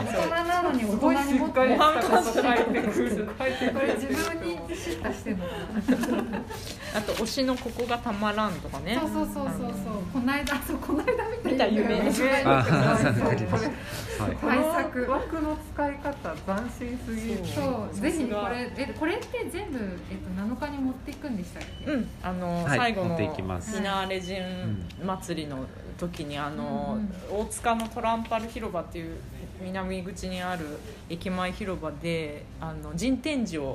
[0.04, 1.78] 人なのに大人にもっとこれる
[3.94, 6.42] 自分に叱咤してんのかな。
[6.94, 8.98] あと推しのここがたまらんとかね。
[9.00, 10.02] そうそうそうそうそう。
[10.12, 11.12] この間そうこの間
[11.44, 13.36] 見見た夢一番あそうそうそう。
[13.36, 13.54] です
[14.20, 17.40] はいこの枠枠の使い方斬新すぎる。
[17.46, 17.94] そう。
[17.94, 19.78] ぜひこれえこれって全部、
[20.10, 22.08] えっと、7日に持っていくんでしたっけ、うん。
[22.22, 22.78] あの、はい。
[22.78, 25.64] 最後のフィナーレジン祭りの
[25.98, 29.16] 時にあの、うん大塚のトランパル広場っていう
[29.62, 30.66] 南口にある
[31.08, 33.74] 駅前広場であの人展示を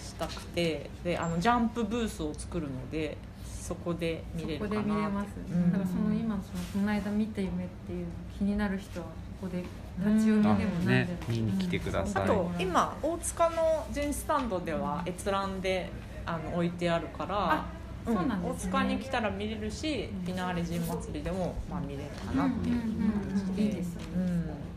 [0.00, 5.72] したくてであのジャンプブースを作るのでそこで見れそこるかなで見れます、うん。
[5.72, 15.90] だからその今のそのこの間見た夢っていうの気になる人はここで立ち読みでもあ何でも、ね見に来てくださいあと今大塚のジンスタンドでは閲覧で
[16.24, 17.66] あの置いてあるからあ
[18.04, 18.70] そうなんですね。
[18.72, 24.71] 大塚に来たら見れるしフィナーレジン祭りでもまあ見れるかなっていう感じで、いいですね、うん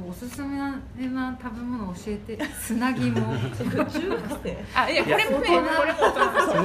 [0.00, 0.80] そうおすすめな
[1.42, 3.20] 食べ物教えて砂肝中
[3.74, 3.92] 学
[4.42, 4.64] 生？
[4.74, 6.12] あいやこれもねこれも大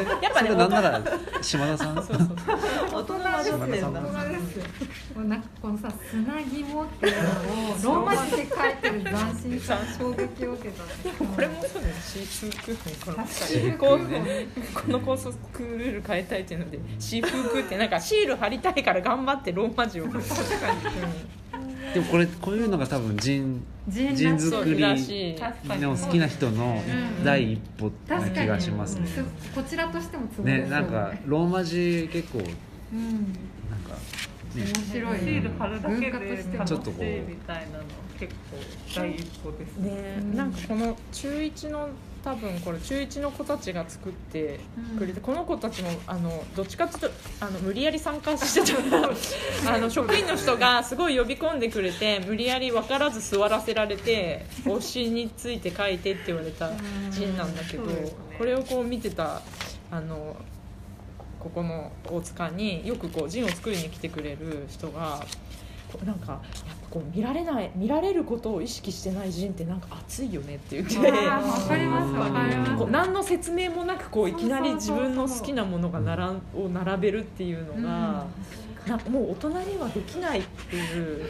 [0.06, 0.24] 人。
[0.24, 1.02] やっぱねなんなら
[1.42, 1.96] 島田さん？
[1.96, 2.38] そうそうそう
[2.94, 3.52] 大人です。
[3.52, 4.66] 島田さんね大人ですよ
[5.16, 7.24] もうなんかこのさ砂肝っていう
[7.84, 10.84] のをローマ字で書いてる斬新さ衝撃を受けた
[11.26, 20.24] これもそうだよシーフークーこのシーフこうークねこの高速ルール変えたいっていうのでシーフークってなんかシール貼りたいから頑張ってローマ字を確か
[21.96, 27.24] でもこれこういうのが多分人ジンそう作りの好きな人のうん。
[27.24, 29.08] 第一歩な気がしますね。
[29.08, 29.24] す
[29.56, 30.68] こちらとしてもね。
[30.70, 32.54] なんかローマ字結構なんか
[34.56, 35.20] うんね面白い。
[35.20, 37.04] シール貼るだけ文化とでしても楽しいちょっとこう。
[37.04, 37.84] みたいなの
[38.20, 38.58] 結構
[38.94, 40.22] 第一歩ですね。
[40.36, 41.90] なんかこの中1の
[42.26, 44.60] 多分これ中1の子たちが作って
[44.98, 48.98] くれて、この子たちもあのどっちかっていうとあの無理やり参加してた。
[49.72, 56.72] あの職員の人がすごい呼び込んでくれて無理やり分からず座らせられて推しについて書いてって言われた
[57.12, 58.12] ジンなんだけど、ね。
[58.40, 59.44] これをこう見てた
[59.92, 60.36] あの
[61.40, 65.24] ここの大塚によくこうジンを作りに来てくれる人が
[66.04, 70.96] なんかやこう見られない見られることを意識してないジンってなんか熱いよねって言って。
[70.98, 71.10] わか
[71.76, 72.86] りますわかります。
[72.90, 78.26] 何の説明もなくこういきなり自分の好きなものがならんを並べるっていうのが、
[78.88, 81.26] なんかもう大人にはできないっていう、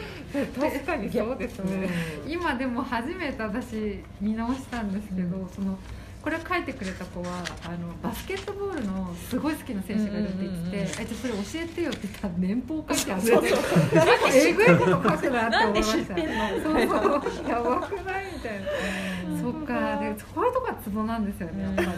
[0.56, 1.90] 確かにそうですね。
[2.28, 5.76] 今でも初めて私見直したんですけど、その
[6.26, 13.46] これを書いてくれた子はあのバスケットボールのすごい好きな選手がいるって言ってて「うんうんうんうんえじゃあそれ教えてよ」って言ったら年俸書いてある結構
[14.34, 15.96] えぐいこと書くなってなんで思いました。
[15.96, 16.34] 知ってんの？
[16.50, 17.48] そうそう。
[17.48, 18.24] やばくない？
[18.34, 18.66] みたいな、
[19.40, 20.00] そっか。
[20.00, 21.88] でこういうとこがツボなんですよねやっぱり。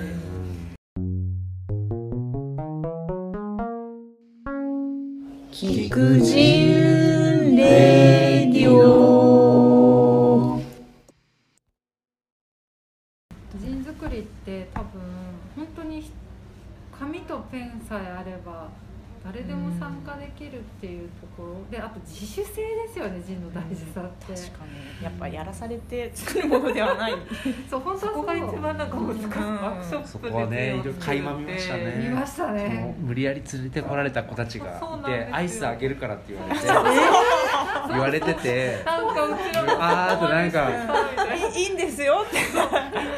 [5.51, 10.61] 菊人レディオ
[13.61, 15.01] 人作りって多分
[15.57, 16.09] 本当に
[16.97, 18.69] 紙とペンさえあれば
[19.25, 25.05] 誰でも参加できるっていうところであと自主性ですよね人の大事さって、確かに。
[25.05, 27.13] やっぱやらされて作るものではない。
[27.71, 29.25] そう本当はそこが一番なんか難しい。
[29.25, 29.31] うん。
[29.31, 31.95] ワークショップでそこはねいろいろ垣間見ましたね。
[32.03, 36.67] 見ましたそのね無理やり連れてこられた子たちがいそうなんでアイスあげるからって言われて。
[37.89, 38.83] 言われてて。
[38.85, 40.71] なんかうちらもあーあとなんか
[41.37, 42.31] いいいんですよっ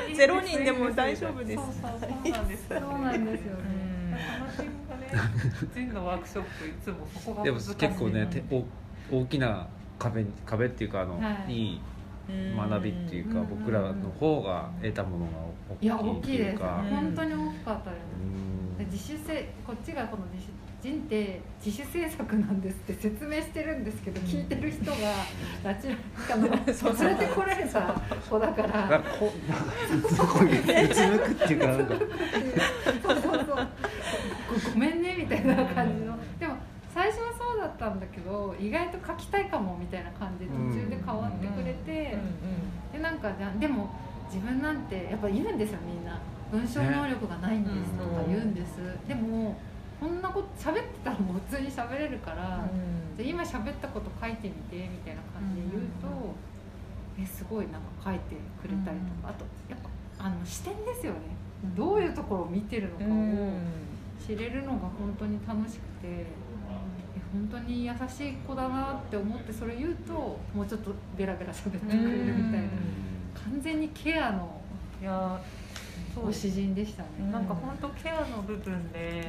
[0.08, 0.14] て。
[0.14, 1.62] ゼロ人でも大丈夫です。
[1.80, 3.80] そうなんですそうなんですよね。
[5.10, 8.64] そ のワークショップいつもそこがでも難しい結構ねてお
[9.10, 9.66] 大きな
[9.98, 11.52] 壁に壁っていうかあの、はい。
[11.52, 11.80] い、い
[12.56, 13.48] 学びっていうか、うん。
[13.48, 15.30] 僕らの方が得たものが
[15.80, 16.58] いや大大きいってきいです。
[16.58, 18.40] 本当に大きかったです。
[18.90, 20.48] 自主性こっちがこの自主
[20.82, 24.96] 人って自主制作なんですって説明してるんですけど、聞いてる人が
[25.62, 25.88] ラチ
[26.26, 27.92] カの連れてこられた
[28.30, 29.32] 子だかなんらかこ
[30.08, 31.94] すごいうつむくっていうかなんか
[33.02, 33.44] そうそう。
[33.46, 33.68] そう
[34.64, 36.16] ごごめんねみたいな感じの
[37.00, 42.14] 最初はそうだったんだけど意外と書きたいかもみたいな感じで途中で変わってくれて、
[42.92, 43.88] でなんかじゃあでも
[44.28, 46.20] 自分なんてやっぱ言うんですよみんな。
[46.52, 49.56] 文章能力がないんですとか言うんです、でも
[50.00, 52.68] こんなこと喋ってたらもう普通に喋れるから、
[53.16, 56.34] で今喋ったこと書いてみてみたいな感じで言うと、
[57.18, 59.78] えすごいなんか書いてくれたりとか、あとやっ
[60.18, 61.18] ぱあの視点ですよね。
[61.74, 63.06] どういうところを見てるのかを
[64.20, 66.26] 知れるのが本当に楽しくて、え
[67.32, 70.12] 本当に優しい子だなって思ってそれ言うと
[70.54, 72.68] もうちょっとベラベラ喋ってくれるみたいな、
[73.34, 74.60] 完全にケアの
[75.00, 75.40] いや
[76.14, 76.26] そう。
[76.26, 77.08] ご詩人でしたね。
[77.30, 79.24] なんか本当ケアの部分で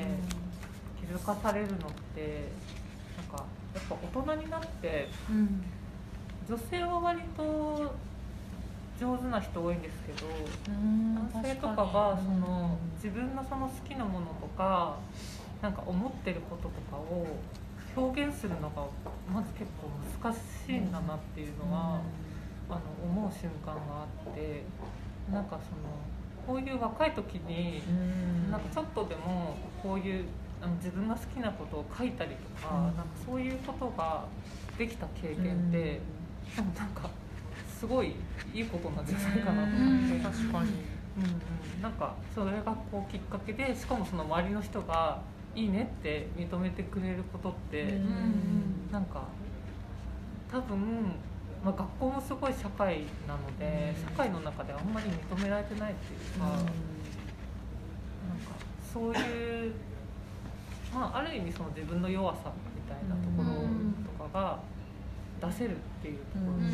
[0.99, 1.77] 気づかされるのっ
[2.15, 2.49] て
[3.17, 5.63] なんかやっぱ大人になってうん
[6.49, 7.93] 女性は割と
[8.99, 10.27] 上手な人多いんですけど
[10.67, 14.97] 男性とかがその自分のその好きなものとか
[15.61, 17.25] なんか思ってることとかを
[17.95, 18.83] 表現するのが
[19.31, 19.89] まず結構
[20.23, 22.01] 難しいんだなっていうのは、
[22.69, 24.63] あの思う瞬間があって
[25.31, 25.91] なんかその
[26.47, 27.81] こういう若い時に
[28.49, 30.25] なんかちょっとでもこういう
[30.61, 34.25] あの自分が好きなことを書いたりとか,、なんかそういうことが
[34.77, 35.99] できた経験って、
[36.55, 37.09] でもなんか
[37.67, 38.15] すごい
[38.53, 40.21] いいことなんじゃないかなと思って、うん。
[40.21, 40.69] 確かに。
[41.17, 45.19] うんうん、なんかそれがこうきっかけでしかもその周りの人が
[45.55, 48.89] いいねって認めてくれることって、うん。
[48.91, 49.27] なんか
[50.51, 51.13] 多分、
[51.63, 56.65] まあ、学校もすごい社会なので、社会の中であんまり認められてないっていうか、なんか
[58.93, 59.73] そういう、
[60.93, 63.67] まあ、ある意味その自分の弱さみたいなところ
[64.25, 64.59] とかが
[65.49, 66.65] 出せるっていうところで、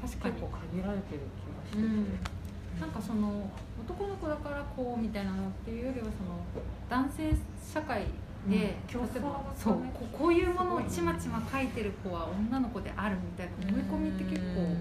[0.00, 1.88] 確かに結構限られてる気がして
[2.26, 2.41] て。
[2.82, 3.48] うんなんかその
[3.86, 6.42] 男の子だからこうみたいなのっていうよりはその
[6.90, 7.30] 男性
[7.62, 8.06] 社会
[8.48, 14.74] で、競争例えばがねそうここういうものをちまちま書いてる子は女の子であるみたいな思い込みって結構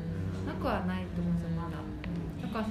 [0.49, 1.77] なくはないと思うんですよまだ。
[1.77, 2.67] だからい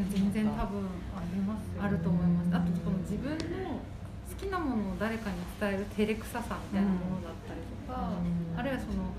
[0.00, 0.80] や全然多分
[1.12, 2.48] ありますあると思います。
[2.56, 3.36] あとこの自分の
[3.76, 8.16] 好きなものを誰かに伝える照れくささみたいなものだったりとか、
[8.56, 9.12] あるいはその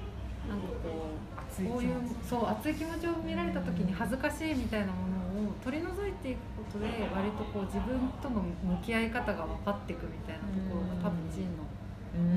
[0.49, 1.93] なんかこうこういう
[2.27, 11.63] そう熱い気持ちを見られた時に恥ずかしいみたいなものを取り除いていくことで割とこう自分との向き合い方が分かっていくみたいなところが多分ジンの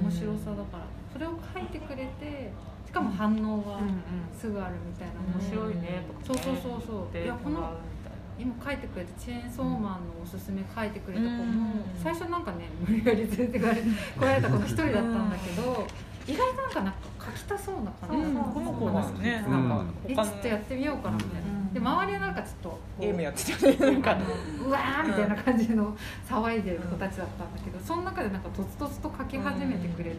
[0.03, 0.85] 面白さだから。
[1.15, 2.51] それを書いてくれて
[2.85, 3.79] しかも反応が
[4.37, 7.19] すぐあるみたいな面白いねとか、そうそうそうそう。
[7.19, 7.71] いいややこの
[8.37, 9.89] 今書いてくれてチェーンソーマンの
[10.21, 13.87] おすすめ書いてくれた子もうん最初なんかね無理やり連れてかれ来
[14.21, 15.87] られた子の一人だったんだけど
[16.27, 18.17] 意外となんかなんか書きたそうな感じ。
[18.27, 18.35] うん。
[18.43, 19.45] この子はね。
[19.49, 24.17] なんかえちょっとやってみようかなみたいな、で周りはなんかちょっとゲームやってたよねなんか。
[24.65, 30.17] うわーみたいな感じの騒いでる子たちだったんだけどその中でなんかとつとつと書き始めてくれて、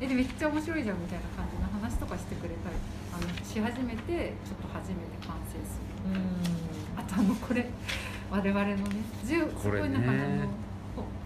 [0.00, 2.76] えでめっちゃ面白いじゃんみたいな感じの話とかしてくれたり
[3.10, 6.20] あのし始めてちょっと初めて完成する。
[6.96, 7.66] あとあのこれ
[8.30, 8.82] 我々のね
[9.24, 10.12] 10すごいなんか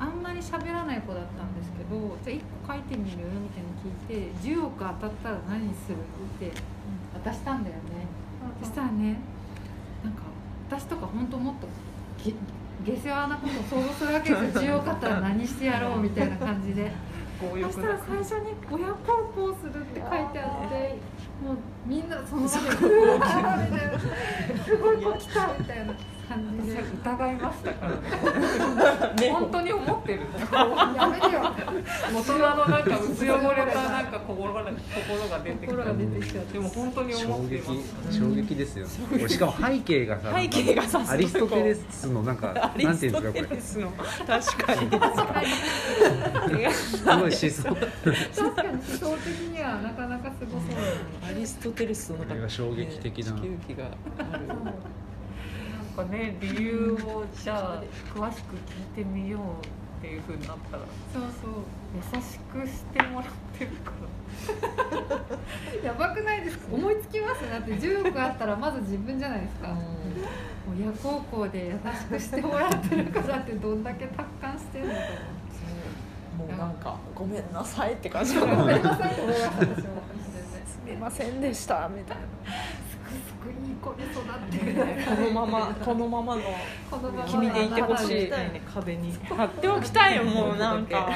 [0.00, 3.16] ああんまり喋らない子だったんですけどじゃあ1個書いてみる？
[3.18, 5.98] みたいなの聞いて10億当たったら何する？
[5.98, 5.98] っ
[6.38, 6.54] て
[7.12, 7.97] 渡したんだよね、
[8.60, 9.16] そしたらね
[10.04, 10.22] なんか
[10.68, 11.68] 私とか本当もっと
[12.84, 14.76] げ下世話なことを想像するわけですよ。
[14.76, 16.90] 10億あったら何してやろうみたいな感じで。
[17.38, 20.98] そしたら最初に「親孝行する」って書いてあって
[21.40, 23.20] もうみんなその場で「う。
[23.20, 23.98] わー」みたいな
[24.64, 25.94] 「すごい子来た」みたいな
[26.28, 29.30] 感じで疑いましたから ね。
[29.30, 30.20] 本当に思ってる。
[30.96, 31.40] やめてよ。
[32.12, 35.90] 大人のなんか薄汚れたなんか心が心が出てき心た。
[35.90, 38.18] が出てきちゃってでも本当に思衝って撃ます。
[38.18, 38.86] 衝撃ですよ
[39.28, 43.32] しかも背景がさ背景がさアリストテレスのなんかなんていうんですかこれ。
[43.32, 43.90] テレスの。
[44.26, 44.26] 確
[44.66, 44.90] かに。
[46.72, 47.62] すごい思想。
[47.64, 53.32] 確かに思想的にはなかなかすごそうアリストテレスのこれが衝撃的な。
[53.32, 53.84] 地球儀が
[54.18, 54.42] ある
[56.04, 57.82] かね理由をじゃあ
[58.14, 60.82] 詳しく聞いてみようっていうふうになったら
[61.12, 61.52] そうそう。
[61.94, 63.92] 優しくしてもらってるか
[65.82, 65.82] ら。
[65.88, 66.74] やばくないですか？
[66.74, 67.48] 思いつきます。
[67.50, 69.68] だって10億あったらまず自分じゃないですか。
[70.78, 75.00] 親孝行で優しくしてもらってるからってどんだけ達観してんのか
[76.36, 79.50] もうなんかごめんなさいって感じなごめんなさいって思いました
[79.82, 82.16] すみませんでしたみたい
[82.87, 86.42] すくすくいい子に育ってるなこのままこのままの
[87.26, 88.30] 君でいてほしい。
[88.30, 91.08] ね壁に貼っておきたいよ もうなんか。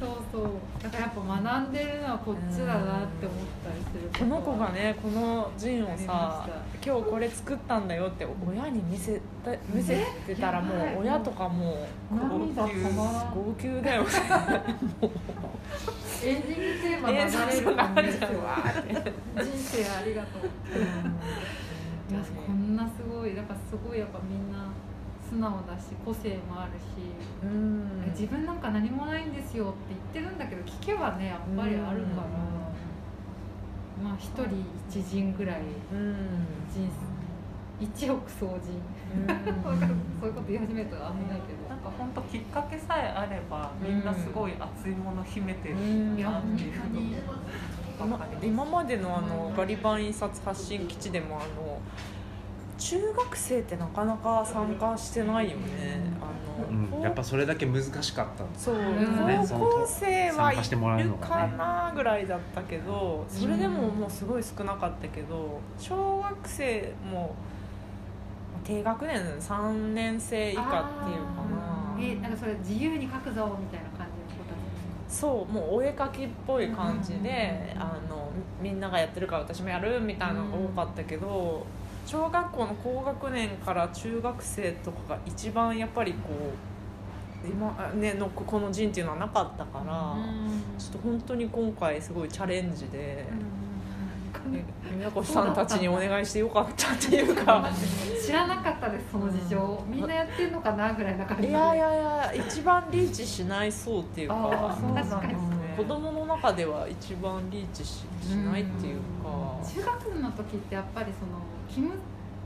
[0.00, 0.42] そうそう。
[0.82, 4.26] だからやっぱ学んでるのはこっちだなって思ったりする。
[4.26, 6.48] この子がねこのジンをさま
[6.84, 13.34] 今日これ作ったんだよって親に見せた見せてたらもう親とかもう涙止まらん。
[13.34, 14.04] 号泣だよ。
[16.24, 17.30] エンディングテーマ流れる
[17.76, 18.28] 感じですよ
[19.36, 20.42] 人生ありがとう。
[22.12, 24.68] いやこんなすごいだからすごいやっぱみんな
[25.26, 26.82] 素直だし個性もあるし、
[27.42, 28.04] うん。
[28.10, 32.28] 自分なんか何もないんですよって言ってるんだけど聞けばねやっぱりあるから、
[34.02, 35.60] まあ一人一人ぐらい
[35.92, 36.14] うん。
[36.72, 37.14] 人生
[37.84, 38.80] 1億総人。
[39.64, 41.68] わかるそういうこと言い始めたら危ないけど。
[41.68, 46.22] なんか本当きっかけさえあればみんなすごい熱いもの秘めてるうん。
[46.22, 47.16] なっていうふうに。
[47.98, 51.78] 今今までのあのガリバン印刷発信基地でもあの
[52.78, 56.00] 中学生ってなかなか参加してないよね。
[56.20, 67.34] あのうんやっぱそれだけ難しかったんですそう、ね高校生はい参加してもらえるかなぐらいだったけどそれでももうすごい少なかったけど小学生も
[68.64, 71.96] 低学年3年生以下っていうかな。
[72.00, 75.26] えなんかそれ自由に書くぞみたいな感じの子たちですか？
[75.28, 81.64] そうもうお絵描きっぽい感じで、あのみんながやってるから私もやるみたいなのが多かったけど、
[82.06, 90.16] 小学校の高学年から中学生とかが一番やっぱりこう今ねのこの陣っていうのはなかったから、
[90.78, 93.26] ちょっと本当に今回すごいチャレンジで、
[94.52, 94.64] え
[94.96, 97.70] 宮越さんたちにお願いしてよかったっていうか。
[98.24, 101.48] 知らなかったですその事情、みんなやってんのかなぐらいな感じで。
[101.50, 104.68] いやいやいや一番リーチしないそうっていうあか。
[104.70, 111.94] あそうなんですね子供の中では一番リーチししないっていうか、中学の時ってやっぱりその気む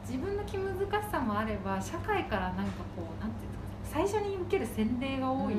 [0.07, 5.55] 自分の気難しさもあれば社会からなんかこうなんていうんですか最初に受ける洗礼が多い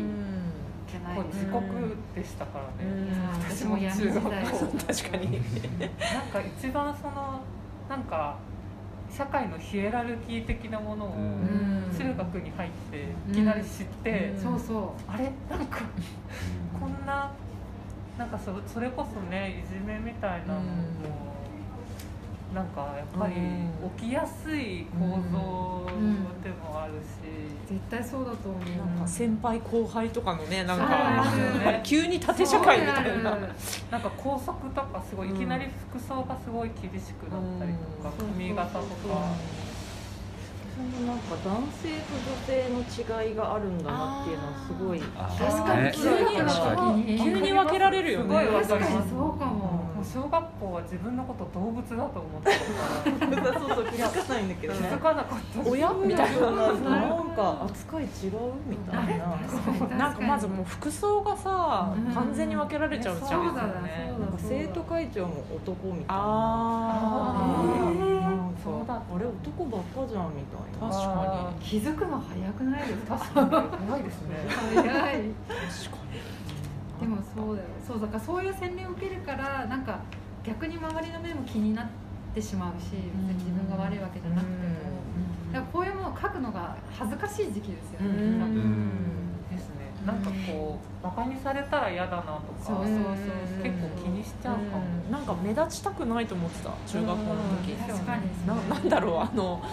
[0.90, 3.40] じゃないですか、自国でしたからね、うん。
[3.44, 5.32] 私も闇時代確かに。
[5.34, 7.42] なんか一番その
[7.88, 8.38] なんか
[9.12, 11.80] 社会のヒエラルキー的なものをうん。
[11.98, 14.42] 中学に入っていきなり知って、うん。
[14.42, 15.32] そうそあれ？
[15.50, 15.82] なんか
[16.80, 17.32] こんな
[18.20, 20.66] なんかそそれこそねいじめみたいなのも、
[22.54, 23.70] なんかやっぱりうん。
[23.98, 25.90] 起きやすい構造
[26.44, 27.00] でもあるし、
[27.66, 28.62] う絶対そうだと思う。
[28.78, 33.38] なんか先輩後輩とかのねなんかね急に縦社会みたいな。
[33.90, 38.34] なんか校則とかすごいいきなり服装がすごい厳しくなったりとか、うん。
[38.34, 38.90] 髪型とか。
[40.80, 42.80] そのなんか男性と女性の
[43.28, 45.02] 違いがあるんだなっていうのはすごい。
[45.18, 45.84] あ確かに。
[45.84, 46.38] ね急に。
[46.38, 47.04] 確かに。
[47.04, 48.26] に急に分けられるよね。
[48.26, 52.52] すごいわか確かりますにそうかも、もう小学校は自分のこと動物だと思って
[53.20, 53.28] た。
[53.28, 54.80] からそうそう気づかないんだけどね。
[54.80, 55.64] 気づかなかった。
[55.64, 56.52] し親みたいな。
[56.52, 58.10] なんか扱い違う
[58.66, 59.26] みたいな。
[59.26, 60.00] 確かに。
[60.00, 62.14] なんかまずもう服装がさうん。
[62.14, 63.30] 完全に分けられちゃうじゃん。
[63.30, 64.12] そうだなね。
[64.12, 66.14] そうだなんか生徒会長も男みたいな。
[66.18, 68.22] あえー。
[68.22, 68.29] なんか
[68.64, 70.94] そうだあれ男ばっかじゃんみたいな。
[70.96, 73.18] 確か気づくの早くないですか？
[73.18, 74.36] 確かに怖いですね。
[74.48, 74.86] 早い。
[74.86, 75.98] 確か
[77.02, 77.68] でもそうだよ。
[77.88, 80.00] そうだからそういう洗礼を受けるからなんか
[80.44, 81.88] 逆に周りの目も気になっ
[82.36, 84.60] てしまうし別に自分が悪いわけじゃなくても。
[85.54, 88.42] だからこういうものを書くのが恥ずかしい時期ですよねうん
[90.12, 95.12] なんかこうバカにされたら嫌だなとかそうそうそう結構気にしちゃうかも、うん。
[95.12, 97.74] なんか目立ちたくないと思ってた中学校の時。
[97.74, 98.48] 確かに。
[98.48, 99.64] ななんだろうあの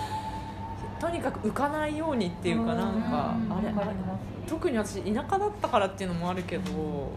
[1.01, 3.59] とにかく浮かないようにっていうかなんかうん。
[3.59, 3.73] あれ
[4.47, 7.11] 特に私田舎だったからっていうのもあるけど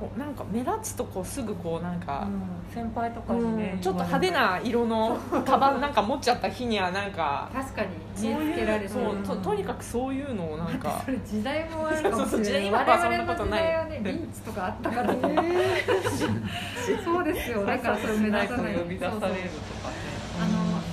[0.00, 2.26] こうなんか目立つとこうすぐこうなんか、
[2.72, 3.80] 先輩とかにね、うん。
[3.80, 7.88] ちょっと派手な色のカバンなんか持っちゃった日にはなんか確かに。
[8.20, 12.70] 見つけられてそうととにかくそういうのをなんかそれ時代もあるかもしれない。
[12.70, 15.20] 我々の時代はねリンチとかあったからね。
[17.04, 17.66] そうですよ。
[17.66, 18.74] だからそれ目立たない。
[18.74, 19.79] 呼び出されると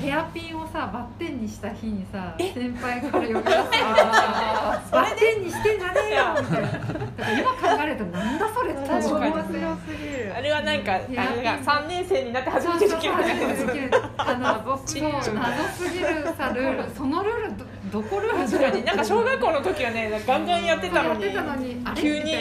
[0.08, 3.78] ヘアピンをさバッテンにした日にさ先輩から呼び出されて
[4.90, 6.72] バッテンにしてんじゃねえよみたいな。
[6.72, 6.86] だか
[7.20, 9.78] ら今考えるとなんだそれって確かに思いますよ。
[10.34, 13.14] あれはなんかあいやれが3年生になって初めてできる
[14.18, 15.24] あの謎すぎる謎
[15.74, 16.06] すぎる
[16.38, 17.52] さルールそのルール
[17.92, 21.26] どどこルール確かになんか小学校の時はねガンガンやってたのに
[21.96, 22.36] 急に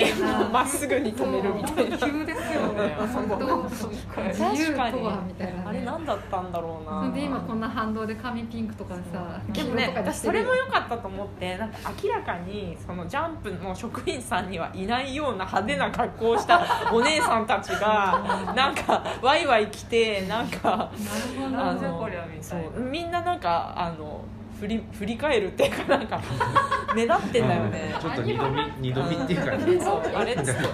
[0.53, 1.99] まっすぐに止めるみたいな。
[1.99, 5.53] 急ですよね本当自由とはみたいな。
[5.59, 7.01] ねあれ何だったんだろうな。
[7.09, 21.59] それで今こんな反動で髪ピンクとかさでもね私それも良かったと思ってなんか明らかにそのジャンプの職員さんにはいないような派手な格好をしたお姉さんたちが なんかワイワイ来てなんかなるほど。
[21.63, 22.69] あなんじゃのこりゃみそたいな。
[22.79, 24.25] うみんななんかあの
[24.61, 26.21] 振り振り返るっていうかなんか
[26.95, 27.95] 目立ってんだよね。
[28.01, 29.79] ちょっと二度見二度見っていうかね。
[29.81, 30.69] そうあれっつってそ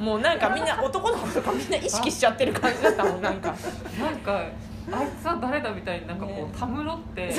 [0.00, 0.02] う。
[0.02, 3.54] もうなんかみんな男の子とかみんな意識しちゃってる感じだったもんなんか。
[3.98, 4.44] なんか
[4.92, 6.42] あいつは誰だみたいになんかこね。
[6.54, 7.34] うたむろって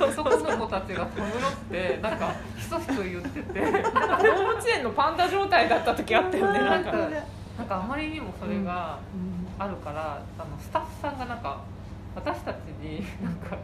[0.00, 3.60] 男の子たちがたむろってなんかひそひそ言ってて。
[3.60, 6.92] 動物園のパンダ状態だった時あったよねなんか。
[7.58, 8.98] なんかあまりにもそれが
[9.58, 11.58] あるから、あのスタッフさんがなんか
[12.14, 13.56] 私たちになんか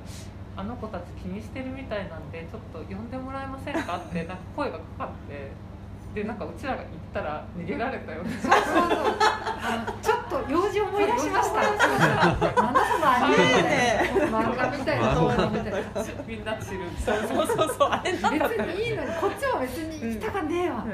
[0.58, 5.67] あの子たち気にしてるみたいなんでちょっと呼んでもらえませんかってなんか声がかかって。
[6.14, 8.30] でなんかうちらが行ったら逃げられたよね。
[8.42, 9.16] そうそうそう。
[9.60, 11.62] あのちょっと用事思い出しました。
[11.62, 15.14] なんだそのアニメ漫画みたいな。
[15.14, 15.80] 動画みたいな。
[16.26, 16.80] みんな散る。
[16.98, 17.68] そうそうそう。
[17.78, 20.84] そうあ別にいいのにこっちは別に行きたかねえわ、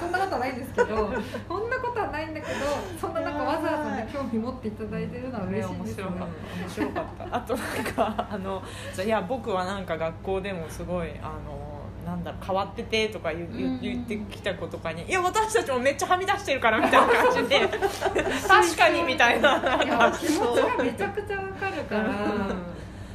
[0.00, 1.12] そんなことはないんですけど
[1.48, 2.52] そんなことはないんだけど
[3.00, 6.04] そんななんかわざわざね興味持っていただいてるのは嬉しいですね。
[6.04, 6.24] 面白かった。
[6.60, 7.36] 面白かった。
[7.36, 7.84] あとなん
[8.16, 8.62] かあの
[9.04, 11.67] いや僕はなんか学校でもすごいあの
[12.08, 17.68] なんだろう変わっててとか言う言う言ってきた子とかに「いや私たちもめっちゃはみ出してるから」みたいな感じで
[18.48, 19.58] 「確かに」みたいな。
[19.58, 22.14] なんいやか気持ちがめちゃくちゃわかるから、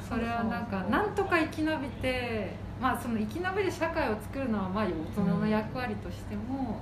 [0.08, 6.80] それはなんかなんとか生き延びてまあその生き延びる社会を作るのはまあ大人の役割としても、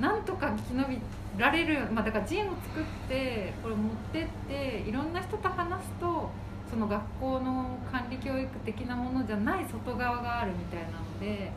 [0.00, 6.30] なんとか生き延びられる、まあ、だからジンを作ってこれ持ってっていろんな人と話すと
[6.72, 11.52] その学校の管理教育的なものじゃない外側があるみたいなので。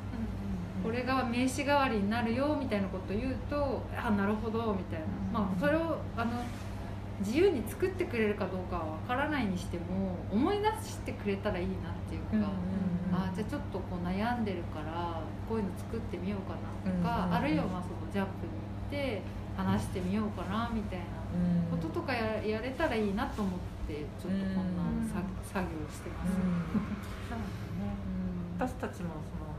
[0.84, 6.32] これが名刺代わりになるよみたいなことを言うとあなるほどみたいな、まあ、それをあの
[7.22, 11.76] 自由に作ってくれるかどうかはわからないにしても思い出してくれたらいいなっ
[12.07, 12.51] ていうか、
[13.11, 19.22] あじゃあちょっとこう悩んでるからこういうの作ってみようかなとか、あるいはまあそのジャンプに行って
[19.55, 21.05] 話してみようかなみたいな
[21.72, 24.84] こととかややれたらいいなと思ってちょっとこんな
[25.46, 26.32] 作業してます。
[28.58, 29.52] 私たちもその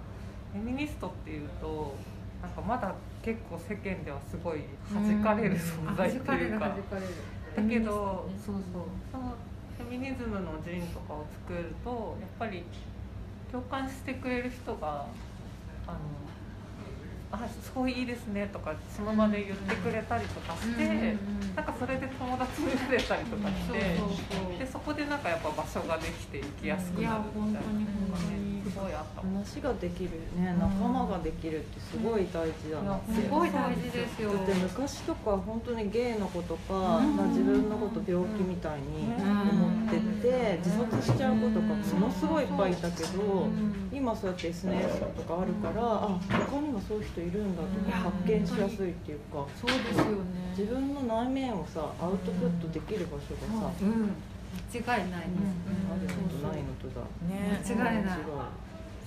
[0.53, 1.95] フェミニストっていうと
[2.43, 7.15] なんかまだ結構世間ではすごい弾かれる存在っていうか、弾かれる
[7.57, 9.35] だけど、フェミニストねそうそうその
[9.79, 12.65] フェミニズムのジンとかを作るとやっぱり
[13.53, 15.07] 共感してくれる人が
[15.87, 15.99] あの
[17.33, 21.19] あすごいいいですねとかその場で言ってくれたりとかして、うんうんうん
[21.57, 24.19] なんかそれで友達になれたりとかして、そうそう
[24.51, 24.59] そう。
[24.59, 27.71] でそこでなんかやっぱ場所ができていきやすくなるみたいな。
[28.29, 29.23] ねすごいあった。
[29.23, 34.33] 話ができるね仲間ができるってすごい大事だなって、すごい大事ですよ。
[34.33, 37.17] だって昔とか本当にゲイの子とか、うん。
[37.17, 43.49] まあ、自分のこと病気みたいに思ってて自殺しちゃう子とかものすごいいっぱいいたけど
[43.93, 49.47] 今そうやって SNS とかあるからあ他にもそういう人いるんだとか発見しやすいっていうか。
[49.61, 50.57] そうですよね。
[50.57, 54.11] 自分の内面をさアウトプットできる場所がさ、うん
[54.73, 55.75] 間違いないです、
[57.75, 58.19] 間違いない。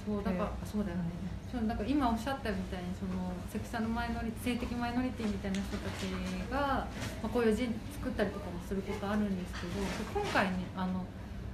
[0.05, 1.29] そうだから、そうだよね。
[1.51, 6.05] そうだから今おっしゃったみたいにそのセクシャルマイノリティ性的マイノリティみたいな人たち
[6.51, 6.85] が、ま
[7.23, 11.03] あ、こういう人作ったりとかもすることあるんですけど今回ねあの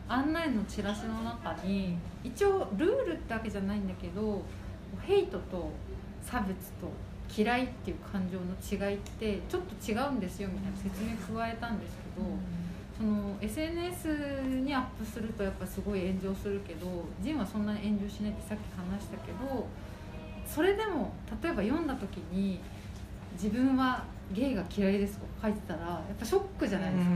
[0.10, 4.44] 案内のチラシの中に一応ルールってわけじゃないんだけど
[5.02, 5.72] ヘイトと
[6.22, 6.92] 差別と
[7.34, 12.28] 嫌いっていう感情の違いってちょっと違うんですよみたいな説明加えたんですけど。
[12.98, 14.08] その SNS
[14.64, 16.88] にアップするとやっぱすごい炎上するけど
[17.22, 19.68] ジンはそんなに炎上しないってさっき話したけど
[20.48, 22.62] それでも例えば読んだ時に
[23.34, 27.16] 自分はゲイが嫌いですとか書いてたらやっぱショックじゃないですか、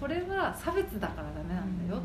[0.00, 2.02] それは差別だからダメなんだよ、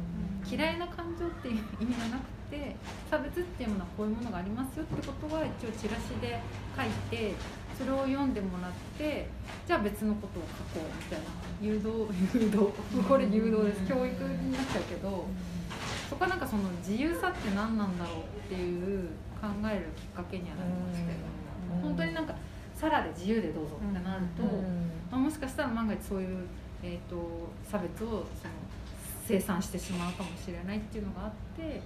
[0.50, 2.76] 嫌いな感情っていう意味がなくて
[3.10, 6.40] 差別っていうものはこういうものがありますよってことは一応チラシで
[6.78, 7.34] 書いて
[7.80, 9.28] それを読んでもらって
[9.66, 11.26] じゃあ別のことを書こうみたいな
[11.62, 12.74] 誘導誘導。
[13.08, 13.88] これ誘導です。
[13.88, 15.26] 教育になっちゃうけど
[16.10, 19.08] そこはなんかその自由さって何なんだろうっていう
[19.40, 21.18] 考えるきっかけにはなりましたよ
[21.82, 22.36] 本当になんか
[22.76, 24.44] サラで自由でどうぞってなると、
[25.12, 26.46] まあ、もしかしたら万が一そういう、
[26.84, 27.16] えー、と
[27.70, 28.26] 差別をその
[29.28, 31.82] 生産してしまうかもしれないっていうのがあって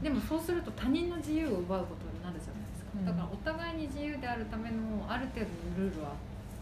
[0.00, 2.55] でもそうすると他人の自由を奪うことになるじゃないですか
[3.04, 4.76] だからお互いに自由であるための
[5.08, 6.12] ある程度のルールは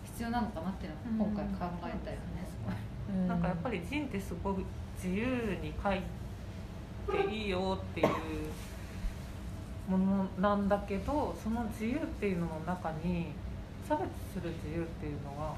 [0.04, 3.28] 必要なのかなっていうのは今回考えたよねすごい。
[3.28, 4.56] なんかやっぱりジンってすごい
[4.96, 5.26] 自由
[5.62, 6.00] に書い
[7.28, 8.08] ていいよっていう
[9.90, 13.26] ものなんだけどその自由っていうのの中に
[13.86, 15.54] 差別する自由っていうのは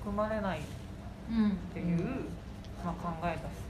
[0.00, 0.62] 含まれないっ
[1.28, 2.24] うんていう、
[2.84, 3.66] まあ、考えだし、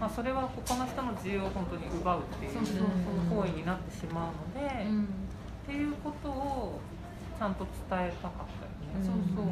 [0.00, 5.08] まあ、それは他の人の自由を本当に奪うっていう行為になってしまうので、っうん。
[5.66, 6.80] ていうことを
[7.38, 9.04] ちゃんと伝えたかったよね。
[9.04, 9.46] そうそう。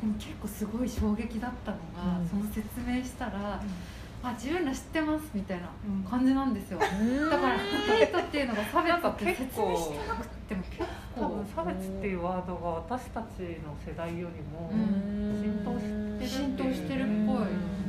[0.00, 2.28] でも結構すごい衝撃だったのが、うん。
[2.28, 3.60] その説明したら
[4.22, 5.68] 「あ自由な知ってます」みたいな
[6.08, 10.82] 感じなんですよ、だからヘイトっていうのが差別って説明してなくても結
[11.14, 15.40] 多構分差別っていうワードが私たちの世代よりもうん。
[15.40, 17.06] 浸透してる浸透してる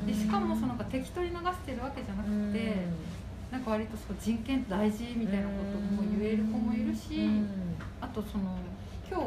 [0.06, 2.76] でしかもその適当に流してるわけじゃなくて、
[3.52, 7.30] なんか割とそう人権大事みたいなことも言える子もいるし、
[8.02, 8.58] あとその
[9.10, 9.26] 今日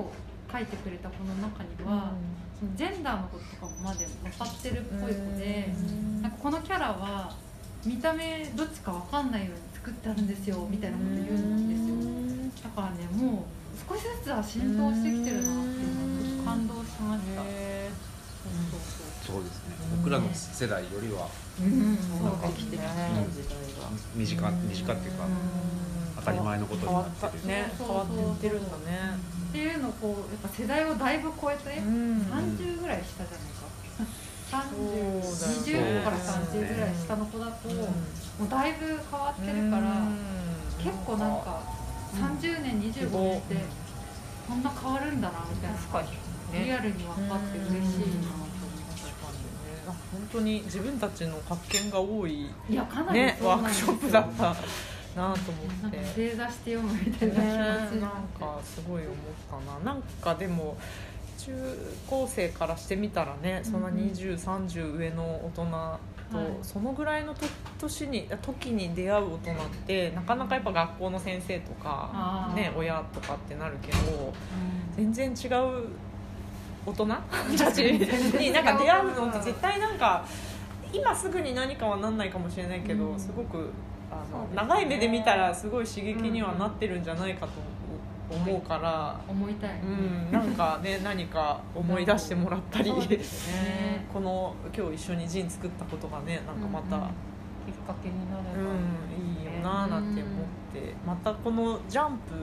[0.52, 2.12] 書いてくれた子の中には、
[2.58, 5.72] そのジェンダーのこととかもまで分かってるっぽい子で、
[6.22, 7.34] なんかこのキャラは
[7.84, 11.94] 見た目どっちか分かんないように作ってあるんですよみたいなこと言うんですよ。
[12.64, 13.44] だからねもう
[13.88, 17.42] 少しずつは浸透してきてるなっていうのは感動しました、
[19.26, 19.76] そうですね。
[19.98, 21.28] 僕らの世代よりは
[21.60, 21.96] うん。
[21.96, 22.94] そうできてきたう
[23.24, 25.24] ん時代が身近身近っていうか
[26.16, 27.46] 当たり前のことになってる。
[27.46, 29.18] ね変わってるんだね。
[29.48, 32.22] っていうのをこうやっぱ世代をだいぶ超えて、うん。
[32.22, 33.68] 30ぐらい下じゃないか。
[34.48, 35.36] 30そ
[35.74, 36.00] うだよね。
[36.00, 37.74] 20から30ぐらい下の子だと、も
[38.46, 40.08] うだいぶ変わってるから、
[40.82, 41.60] 結構なんか
[42.14, 43.56] 30年25年って
[44.48, 45.78] こんな変わるんだなみたいな
[46.52, 49.04] 確かにリねアルに分かって嬉しいなと思いまし
[49.88, 54.54] あ本当に自分たちの発見が多いたいやかなりねワークショップだった
[55.16, 55.96] なと思って。
[55.96, 59.14] か正座して読むみたいな気持ちなんかすごい思っ
[59.50, 59.92] たな。
[59.92, 60.76] なんかでも
[61.38, 61.52] 中
[62.06, 64.08] 高生からしてみたらねそんなうんうん。
[64.10, 65.64] 2030上の大人
[66.30, 66.46] と、はい。
[66.62, 67.46] そのぐらいのと
[67.80, 69.54] 年に時に出会う大人っ
[69.86, 74.32] てなかなかやっぱ学校の先生とかね、親とかってなるけど
[74.96, 75.88] 全然違う
[76.88, 77.58] 大大人？
[77.58, 78.50] たちに。
[78.52, 80.24] なんか出会うのって絶対なんか
[80.92, 83.18] 今すぐに何かはなんないかもしれないけど、うん。
[83.18, 83.70] すごく
[84.10, 84.48] あの、ね。
[84.54, 87.52] 長い目で見たらすごい刺激にはなってるんじゃないかと
[88.30, 94.06] 思うから、思いたい、うん、なんかね 何か思い出してもらったり、ね。
[94.12, 97.08] この今日一緒にジン作ったことがねなんかまた、うんうん。
[97.68, 100.34] きっかけになれば、うん、いいよなーなんて思っ
[100.72, 102.34] て、またこのジャンプ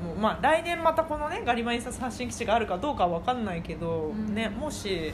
[0.00, 4.34] もまあ来年またこのねガリバ印刷発信基地があるかどうかは分かんないけど、うん。
[4.34, 5.12] ねもし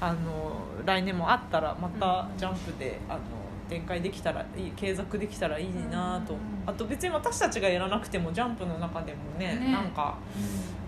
[0.00, 0.52] あの
[0.84, 3.20] 来年もあったらまたジャンプであの
[3.68, 6.40] 展開できたらいい継続できたらいいなと、うん。
[6.66, 9.72] あと別に私たちがやらなくてもジャンプの中でもねね。
[9.72, 10.16] なんか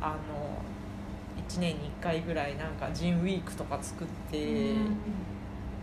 [0.01, 0.15] あの
[1.49, 4.73] 1年に1回ぐらいなんかジンウィークとか作って。
[4.73, 4.97] うん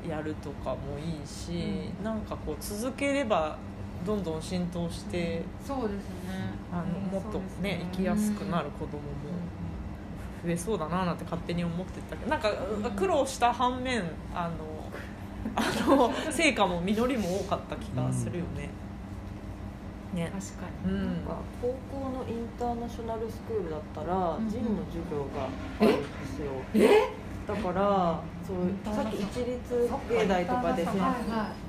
[0.05, 3.57] やるとかもいいし、なんかこう続ければ
[4.05, 6.53] どんどん浸透して、そうですね。
[6.71, 7.87] あのうんもっとねね。
[7.93, 8.99] 生きやすくなる子供も
[10.43, 12.51] 増えそうだななんて勝手に思ってたけどなんか
[12.95, 14.83] 苦労した反面あの
[15.55, 18.69] あの 成果も実りも多かった気がするよね。
[20.13, 20.31] ね。
[20.31, 21.05] 確かに、うん。
[21.05, 25.47] なんか高校のインターナショナルスクールだったら、うんジンの授業が
[25.79, 26.51] あるんですよ
[27.47, 30.97] だからそうさっき一律芸大とかで先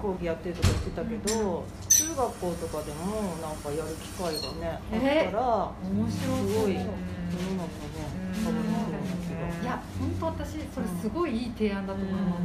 [0.00, 12.40] 講義やってるとか言ってたけど中学校とかでもなんかやる機会がねあえったら面白すごい世うんの中ね変わりそうな気がいや本当私それすごいいい提案だと思います、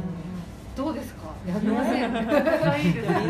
[0.76, 1.30] どうですか？
[1.46, 1.74] やりうん。
[1.74, 2.26] ません、 みん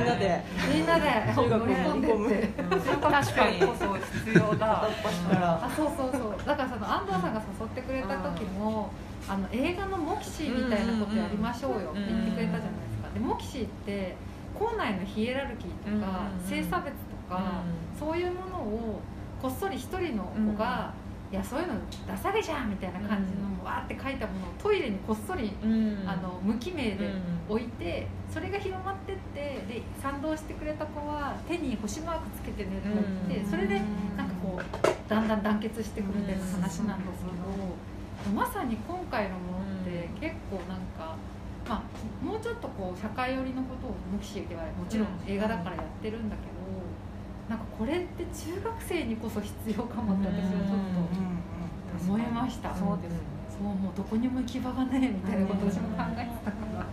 [0.06, 0.44] なで。
[0.72, 1.32] みんなで。
[1.34, 3.60] 中学乗り込んでにって確かに。
[3.60, 4.84] こそ必要だ。
[4.84, 6.46] あそうそうそう。
[6.46, 8.90] だからその安藤さんが誘ってくれた時も、
[9.28, 13.10] あの映画のモキシーみたいなことやりましょうよって言ってくれたじゃないですか。
[13.14, 14.16] でモキシーって
[14.58, 17.62] 校内のヒエラルキーとか、うん性差別とか、
[17.98, 19.00] そういうものを
[19.40, 20.92] こっそり一人の子が、
[21.32, 21.74] いやそういうの
[22.06, 26.02] 出されじゃんみたいな感じの、わーって書いたものをトイレにこっそり、うん。
[26.06, 32.94] あの無記名でうん置いてそれが広まってってで賛同してくれた子は手に星マークつけてねとか
[33.28, 33.50] 言って、うん。
[33.50, 33.80] それで
[34.16, 37.40] なんかこうだんだん団結してくみたいな話なんですけど、
[38.28, 41.16] まさに今回のものって結構なんか、
[41.66, 46.60] まあ、もうちょっとこう社会寄りのことをモキシーではもちろん映画だからやってるんだけど、
[47.48, 51.00] なんかこれって中学生にこそ必要かもって私はちょっと
[52.04, 52.74] 思いました。
[52.74, 53.16] そうです
[53.56, 56.86] そうもうどこにも行き場がねえみたいなことを私も考えてたから。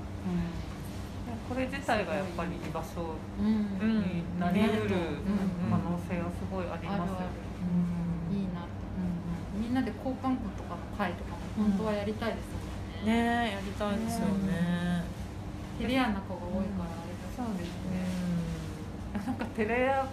[1.48, 5.72] これ自体がやっぱり居場所うんうんになりうるうん。
[5.72, 7.32] 可能性はすごいありますよね。
[8.36, 8.68] いいなと
[9.56, 11.38] みんなで交換庫とかの会とかも
[11.70, 15.04] 本当はやりたいですもんね、ねやりたいですよね。
[15.80, 19.26] テレアな子が多いからあれだそうですうねん。
[19.26, 20.08] なんかテレアっ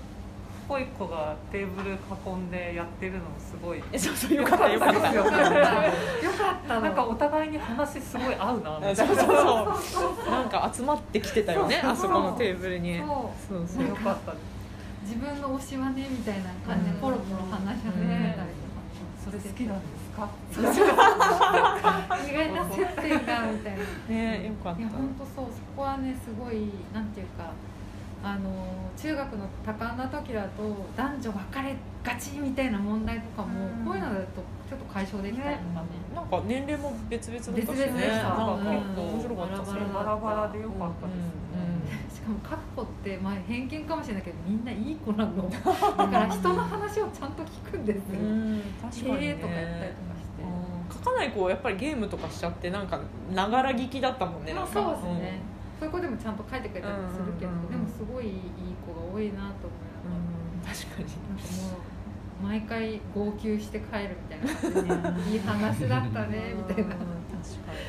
[0.69, 1.97] ぽい子がテーブル囲
[2.37, 3.83] んでやってるのすごい。
[3.91, 5.15] えそうそうよかったよかった。
[5.15, 5.49] よかった。
[5.49, 9.27] よかったのなんかお互いに話すごい合うなみたいそうなそう
[10.25, 10.31] そう。
[10.31, 12.99] なんか集まってきてたよね、あそこのテーブルに。
[12.99, 13.09] そう。
[13.49, 13.89] そうそう。
[13.89, 14.43] よかったです。
[15.05, 17.01] 自分の推しはねみたいな感じでうん。
[17.01, 18.75] ポロポロ話し始めたりとか。
[19.25, 20.29] それ好きなんですか？
[22.29, 24.15] 意外な接点がみたいな。
[24.15, 24.81] ねよかった。
[24.81, 24.89] いや。
[24.91, 25.51] 本当そう。
[25.53, 27.51] そこはねすごいなんていうか
[28.23, 28.51] あの
[28.97, 30.63] 中学の多感な時だと
[30.97, 33.85] 男女別れがちみたいな問題とかも、うん。
[33.85, 34.25] こういうのだと
[34.69, 35.87] ちょっと解消できたりとかね。
[36.15, 37.61] なんか年齢も別々だったしね。
[37.61, 38.29] 別々でした。
[38.29, 38.95] なんか結うん。
[38.97, 39.81] 構面白かったですね。
[39.93, 41.19] ババラバラでよかったです。
[41.29, 41.44] し
[42.25, 45.49] かも各子って、まあ、偏見かもしれないけどみんないい子なの。
[45.51, 49.19] だから人の話をちゃんと聞くんですよ、うん、確かにね。
[49.19, 53.01] 経営とかやったりとかして、うん書かない子はやっぱりゲームとかしちゃってなんか
[53.33, 54.53] ながら聞きだったもんね。
[54.53, 54.67] んか。
[54.67, 55.41] そうですね、
[55.81, 58.33] そういう子でもちゃんと書いてくれたりするけど、うんうんうんでもすごいいい
[58.85, 60.65] 子が多いなと思いながら、うん。
[60.65, 61.09] 確かに。
[61.09, 66.95] なんかもう毎回号泣して帰るみたいな感じで いい話だったねみたいな。
[66.95, 67.25] うん。
[67.33, 67.85] 確かに。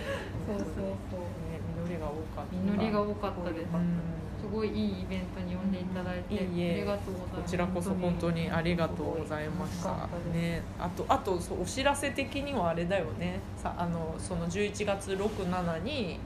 [0.47, 1.29] そうそうそう。
[1.51, 2.55] ね、実りが多かった。
[2.55, 3.67] 実りが多かったです。
[3.73, 4.15] うん
[4.45, 6.73] すごいいいイベントに呼んでいただいて、いいえ。
[6.73, 7.41] ありがとうございます。
[7.41, 10.07] こちらこそ本当にありがとうございました。
[10.31, 13.39] ね、あとあとそうお知らせ的にはあれだよね。
[13.57, 16.19] さあのその11月6、7に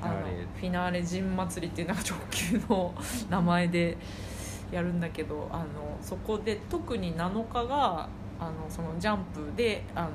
[0.00, 0.46] あのフィナーレ。
[0.60, 2.94] フィナーレ陣祭りっていうなんか直球の
[3.28, 3.96] 名前で
[4.70, 5.66] やるんだけど、あの
[6.00, 8.08] そこで特に7日が
[8.38, 10.10] あのそのジャンプであの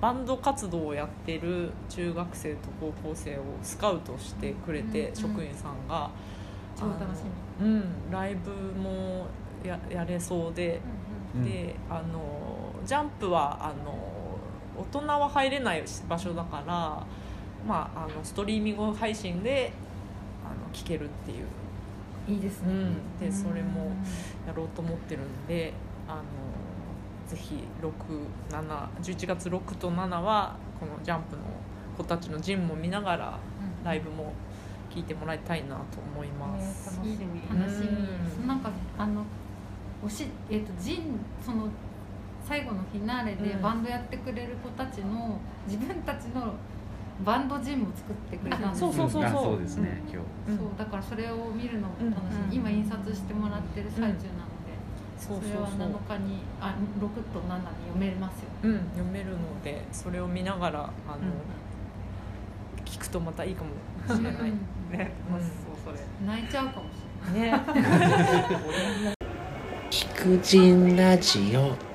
[0.00, 5.16] バンド活動をやってる中学生と高校生をスカウトしてくれて、うん。
[5.16, 6.08] 職員さんが。
[6.82, 7.20] 超楽し
[7.60, 9.26] あのうん、ライブも
[9.64, 10.80] ややれそうで、
[11.34, 14.12] み、であのジャンプはあの
[14.76, 17.06] 大人は入れない場所だから、
[17.66, 19.72] まあ、あのストリーミング配信で
[20.44, 21.46] あの聴けるっていう、
[22.28, 23.92] いいですね、うん、でそれも
[24.46, 25.72] やろうと思ってるんで
[26.08, 26.22] あの
[27.28, 31.42] ぜひ6711月6と7はこのジャンプの
[31.96, 33.38] 子たちの陣も見ながら
[33.84, 34.32] ライブも
[34.92, 35.82] 聞いてもらいたいなと
[36.14, 36.96] 思います。
[36.96, 38.42] 楽しみ楽しうん。
[38.42, 39.24] みなんかあの
[40.04, 41.68] おしえっ、とジンその
[42.46, 43.62] 最後のフィナーレでうん。
[43.62, 46.52] バンドやってくれる子たちの、自分たちの
[47.24, 48.92] バンドジンも作ってくれたんですよ。
[48.92, 50.50] そうそうそうあそうですね、今日。
[50.50, 50.58] うん。
[50.58, 52.68] そうだからそれを見るのも楽しみ、うん。
[52.68, 54.22] 今印刷してもらってる最中なので、
[55.16, 55.78] そうそれはそう。
[55.78, 58.48] そう7日にあ6と7に読めますよ。
[58.64, 62.84] うん、読めるのでそれを見ながらあの、うん。
[62.84, 63.70] 聞くとまたいいかも
[64.14, 64.52] しれない。
[64.92, 65.12] うんね。
[65.30, 65.40] うん。
[65.40, 65.50] そう
[65.84, 67.60] それ泣いちゃうかもしれない。
[67.60, 69.14] ね。
[69.90, 71.91] 菊人ラジオ